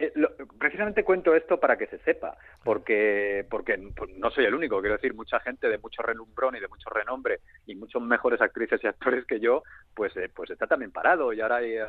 Eh, 0.00 0.10
lo- 0.16 0.27
precisamente 0.58 1.04
cuento 1.04 1.34
esto 1.34 1.58
para 1.58 1.76
que 1.76 1.86
se 1.86 1.98
sepa, 1.98 2.36
porque 2.64 3.46
porque 3.50 3.78
pues, 3.96 4.10
no 4.16 4.30
soy 4.30 4.44
el 4.44 4.54
único, 4.54 4.80
quiero 4.80 4.96
decir, 4.96 5.14
mucha 5.14 5.40
gente 5.40 5.68
de 5.68 5.78
mucho 5.78 6.02
relumbrón 6.02 6.56
y 6.56 6.60
de 6.60 6.68
mucho 6.68 6.90
renombre 6.90 7.40
y 7.66 7.74
muchos 7.74 8.02
mejores 8.02 8.40
actrices 8.40 8.82
y 8.82 8.86
actores 8.86 9.24
que 9.26 9.40
yo, 9.40 9.62
pues 9.94 10.16
eh, 10.16 10.30
pues 10.34 10.50
está 10.50 10.66
también 10.66 10.92
parado 10.92 11.32
y 11.32 11.40
ahora 11.40 11.56
hay, 11.56 11.76
eh, 11.76 11.86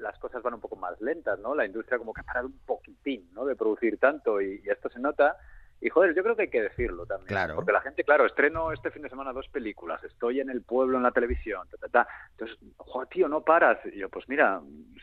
las 0.00 0.18
cosas 0.18 0.42
van 0.42 0.54
un 0.54 0.60
poco 0.60 0.76
más 0.76 1.00
lentas, 1.00 1.38
¿no? 1.38 1.54
La 1.54 1.66
industria 1.66 1.98
como 1.98 2.12
que 2.12 2.20
ha 2.20 2.24
parado 2.24 2.46
un 2.46 2.58
poquitín, 2.64 3.28
¿no? 3.32 3.44
De 3.44 3.56
producir 3.56 3.98
tanto 3.98 4.40
y 4.40 4.62
esto 4.64 4.88
se 4.88 5.00
nota. 5.00 5.36
Y 5.80 5.90
joder, 5.90 6.14
yo 6.14 6.22
creo 6.24 6.34
que 6.34 6.42
hay 6.42 6.50
que 6.50 6.62
decirlo 6.62 7.06
también. 7.06 7.28
Claro. 7.28 7.54
Porque 7.54 7.70
la 7.72 7.80
gente, 7.80 8.02
claro, 8.02 8.26
estreno 8.26 8.72
este 8.72 8.90
fin 8.90 9.02
de 9.02 9.08
semana 9.08 9.32
dos 9.32 9.46
películas, 9.48 10.02
estoy 10.02 10.40
en 10.40 10.50
el 10.50 10.62
pueblo 10.62 10.96
en 10.96 11.04
la 11.04 11.12
televisión, 11.12 11.68
ta, 11.70 11.76
ta, 11.76 11.88
ta. 11.88 12.08
Entonces, 12.32 12.58
joder, 12.76 13.08
tío, 13.08 13.28
no 13.28 13.42
paras. 13.42 13.78
Y 13.92 13.98
yo, 13.98 14.08
pues 14.08 14.28
mira, 14.28 14.60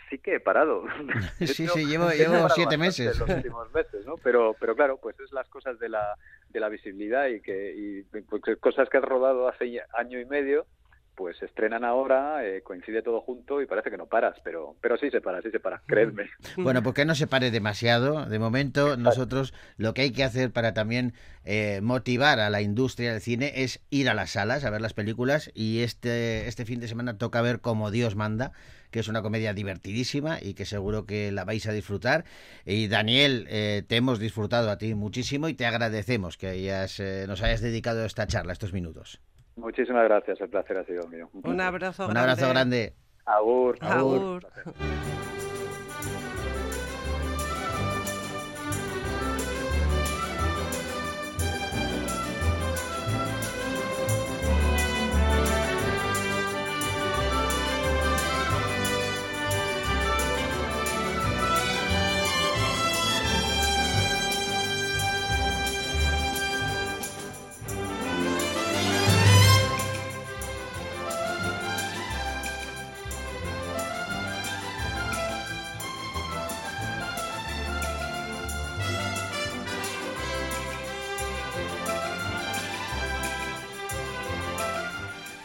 sí 0.09 0.17
que 0.19 0.35
he 0.35 0.39
parado. 0.39 0.83
Sí, 1.39 1.67
sí, 1.67 1.85
llevo- 1.85 2.09
llevo 2.11 2.49
siete 2.49 2.77
meses. 2.77 3.17
Los 3.19 3.29
últimos 3.37 3.71
meses, 3.73 4.05
¿no? 4.05 4.15
Pero, 4.23 4.55
pero 4.59 4.75
claro, 4.75 4.97
pues 4.97 5.17
es 5.19 5.31
las 5.31 5.47
cosas 5.49 5.79
de 5.79 5.87
la, 5.89 6.15
de 6.49 6.59
la 6.59 6.67
visibilidad 6.69 7.27
y 7.27 7.39
que 7.41 7.73
y, 7.75 8.03
pues, 8.03 8.41
cosas 8.59 8.89
que 8.89 8.97
has 8.97 9.03
rodado 9.03 9.47
hace 9.47 9.81
año 9.97 10.19
y 10.19 10.25
medio, 10.25 10.65
pues 11.15 11.37
se 11.37 11.45
estrenan 11.45 11.83
ahora, 11.83 12.45
eh, 12.45 12.61
coincide 12.61 13.01
todo 13.01 13.21
junto 13.21 13.61
y 13.61 13.65
parece 13.65 13.89
que 13.89 13.97
no 13.97 14.05
paras, 14.05 14.35
pero, 14.43 14.75
pero 14.81 14.97
sí 14.97 15.09
se 15.09 15.21
para, 15.21 15.41
sí 15.41 15.49
se 15.49 15.59
para, 15.59 15.81
creedme. 15.85 16.29
Bueno, 16.57 16.83
pues 16.83 16.95
que 16.95 17.05
no 17.05 17.15
se 17.15 17.27
pare 17.27 17.51
demasiado. 17.51 18.25
De 18.25 18.39
momento, 18.39 18.97
nosotros 18.97 19.53
lo 19.77 19.93
que 19.93 20.01
hay 20.01 20.11
que 20.11 20.23
hacer 20.23 20.51
para 20.51 20.73
también 20.73 21.13
eh, 21.43 21.79
motivar 21.81 22.39
a 22.39 22.49
la 22.49 22.61
industria 22.61 23.11
del 23.11 23.21
cine 23.21 23.51
es 23.55 23.81
ir 23.89 24.09
a 24.09 24.13
las 24.13 24.31
salas 24.31 24.65
a 24.65 24.69
ver 24.69 24.81
las 24.81 24.93
películas. 24.93 25.51
Y 25.53 25.81
este, 25.81 26.47
este 26.47 26.65
fin 26.65 26.79
de 26.79 26.87
semana 26.87 27.17
toca 27.17 27.41
ver 27.41 27.61
Como 27.61 27.91
Dios 27.91 28.15
manda, 28.15 28.51
que 28.91 28.99
es 28.99 29.07
una 29.07 29.21
comedia 29.21 29.53
divertidísima 29.53 30.39
y 30.41 30.53
que 30.53 30.65
seguro 30.65 31.05
que 31.05 31.31
la 31.31 31.45
vais 31.45 31.67
a 31.67 31.71
disfrutar. 31.71 32.25
Y 32.65 32.87
Daniel, 32.87 33.45
eh, 33.49 33.83
te 33.87 33.97
hemos 33.97 34.19
disfrutado 34.19 34.69
a 34.69 34.77
ti 34.77 34.95
muchísimo 34.95 35.49
y 35.49 35.53
te 35.53 35.65
agradecemos 35.65 36.37
que 36.37 36.47
hayas, 36.47 36.99
eh, 36.99 37.25
nos 37.27 37.41
hayas 37.41 37.61
dedicado 37.61 38.05
esta 38.05 38.27
charla, 38.27 38.53
estos 38.53 38.73
minutos. 38.73 39.21
Muchísimas 39.55 40.03
gracias, 40.03 40.39
el 40.41 40.49
placer 40.49 40.77
ha 40.77 40.85
sido 40.85 41.07
mío. 41.07 41.29
Un 41.33 41.61
abrazo 41.61 42.07
Un 42.07 42.17
abrazo 42.17 42.49
grande. 42.49 42.93
Agur. 43.25 43.77
Agur. 43.81 44.45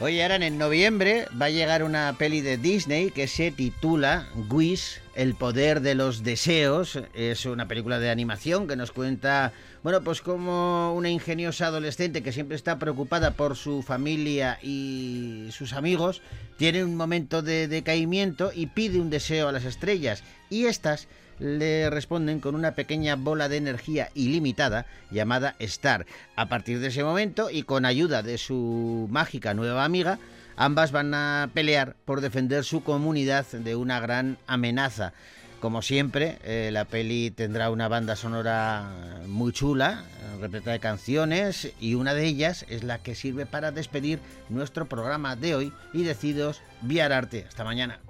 Oye, 0.02 0.22
ahora 0.22 0.36
en 0.36 0.56
noviembre 0.56 1.26
va 1.38 1.46
a 1.46 1.50
llegar 1.50 1.82
una 1.82 2.14
peli 2.16 2.40
de 2.40 2.56
Disney 2.56 3.10
que 3.10 3.28
se 3.28 3.50
titula 3.50 4.26
Wish, 4.48 4.98
el 5.14 5.34
poder 5.34 5.82
de 5.82 5.94
los 5.94 6.22
deseos. 6.22 6.98
Es 7.12 7.44
una 7.44 7.68
película 7.68 7.98
de 7.98 8.08
animación 8.08 8.66
que 8.66 8.76
nos 8.76 8.92
cuenta, 8.92 9.52
bueno, 9.82 10.00
pues 10.00 10.22
como 10.22 10.94
una 10.94 11.10
ingeniosa 11.10 11.66
adolescente 11.66 12.22
que 12.22 12.32
siempre 12.32 12.56
está 12.56 12.78
preocupada 12.78 13.32
por 13.32 13.56
su 13.56 13.82
familia 13.82 14.58
y 14.62 15.48
sus 15.52 15.74
amigos, 15.74 16.22
tiene 16.56 16.82
un 16.82 16.96
momento 16.96 17.42
de 17.42 17.68
decaimiento 17.68 18.52
y 18.54 18.68
pide 18.68 19.00
un 19.00 19.10
deseo 19.10 19.48
a 19.48 19.52
las 19.52 19.66
estrellas. 19.66 20.24
Y 20.48 20.64
estas 20.64 21.08
le 21.40 21.90
responden 21.90 22.38
con 22.38 22.54
una 22.54 22.72
pequeña 22.72 23.16
bola 23.16 23.48
de 23.48 23.56
energía 23.56 24.10
ilimitada 24.14 24.86
llamada 25.10 25.56
Star. 25.58 26.06
A 26.36 26.48
partir 26.48 26.78
de 26.78 26.88
ese 26.88 27.02
momento 27.02 27.50
y 27.50 27.64
con 27.64 27.84
ayuda 27.84 28.22
de 28.22 28.38
su 28.38 29.08
mágica 29.10 29.54
nueva 29.54 29.84
amiga, 29.84 30.18
ambas 30.56 30.92
van 30.92 31.14
a 31.14 31.50
pelear 31.52 31.96
por 32.04 32.20
defender 32.20 32.64
su 32.64 32.84
comunidad 32.84 33.46
de 33.46 33.74
una 33.74 33.98
gran 33.98 34.38
amenaza. 34.46 35.12
Como 35.60 35.82
siempre, 35.82 36.38
eh, 36.42 36.70
la 36.72 36.86
peli 36.86 37.30
tendrá 37.30 37.70
una 37.70 37.86
banda 37.88 38.16
sonora 38.16 38.88
muy 39.26 39.52
chula, 39.52 40.04
repleta 40.40 40.72
de 40.72 40.80
canciones, 40.80 41.70
y 41.78 41.94
una 41.94 42.14
de 42.14 42.24
ellas 42.24 42.64
es 42.70 42.82
la 42.82 42.98
que 42.98 43.14
sirve 43.14 43.44
para 43.44 43.70
despedir 43.70 44.20
nuestro 44.48 44.86
programa 44.86 45.36
de 45.36 45.54
hoy 45.54 45.72
y 45.92 46.02
decidos 46.02 46.62
Viar 46.80 47.12
Arte. 47.12 47.44
Hasta 47.46 47.64
mañana. 47.64 48.00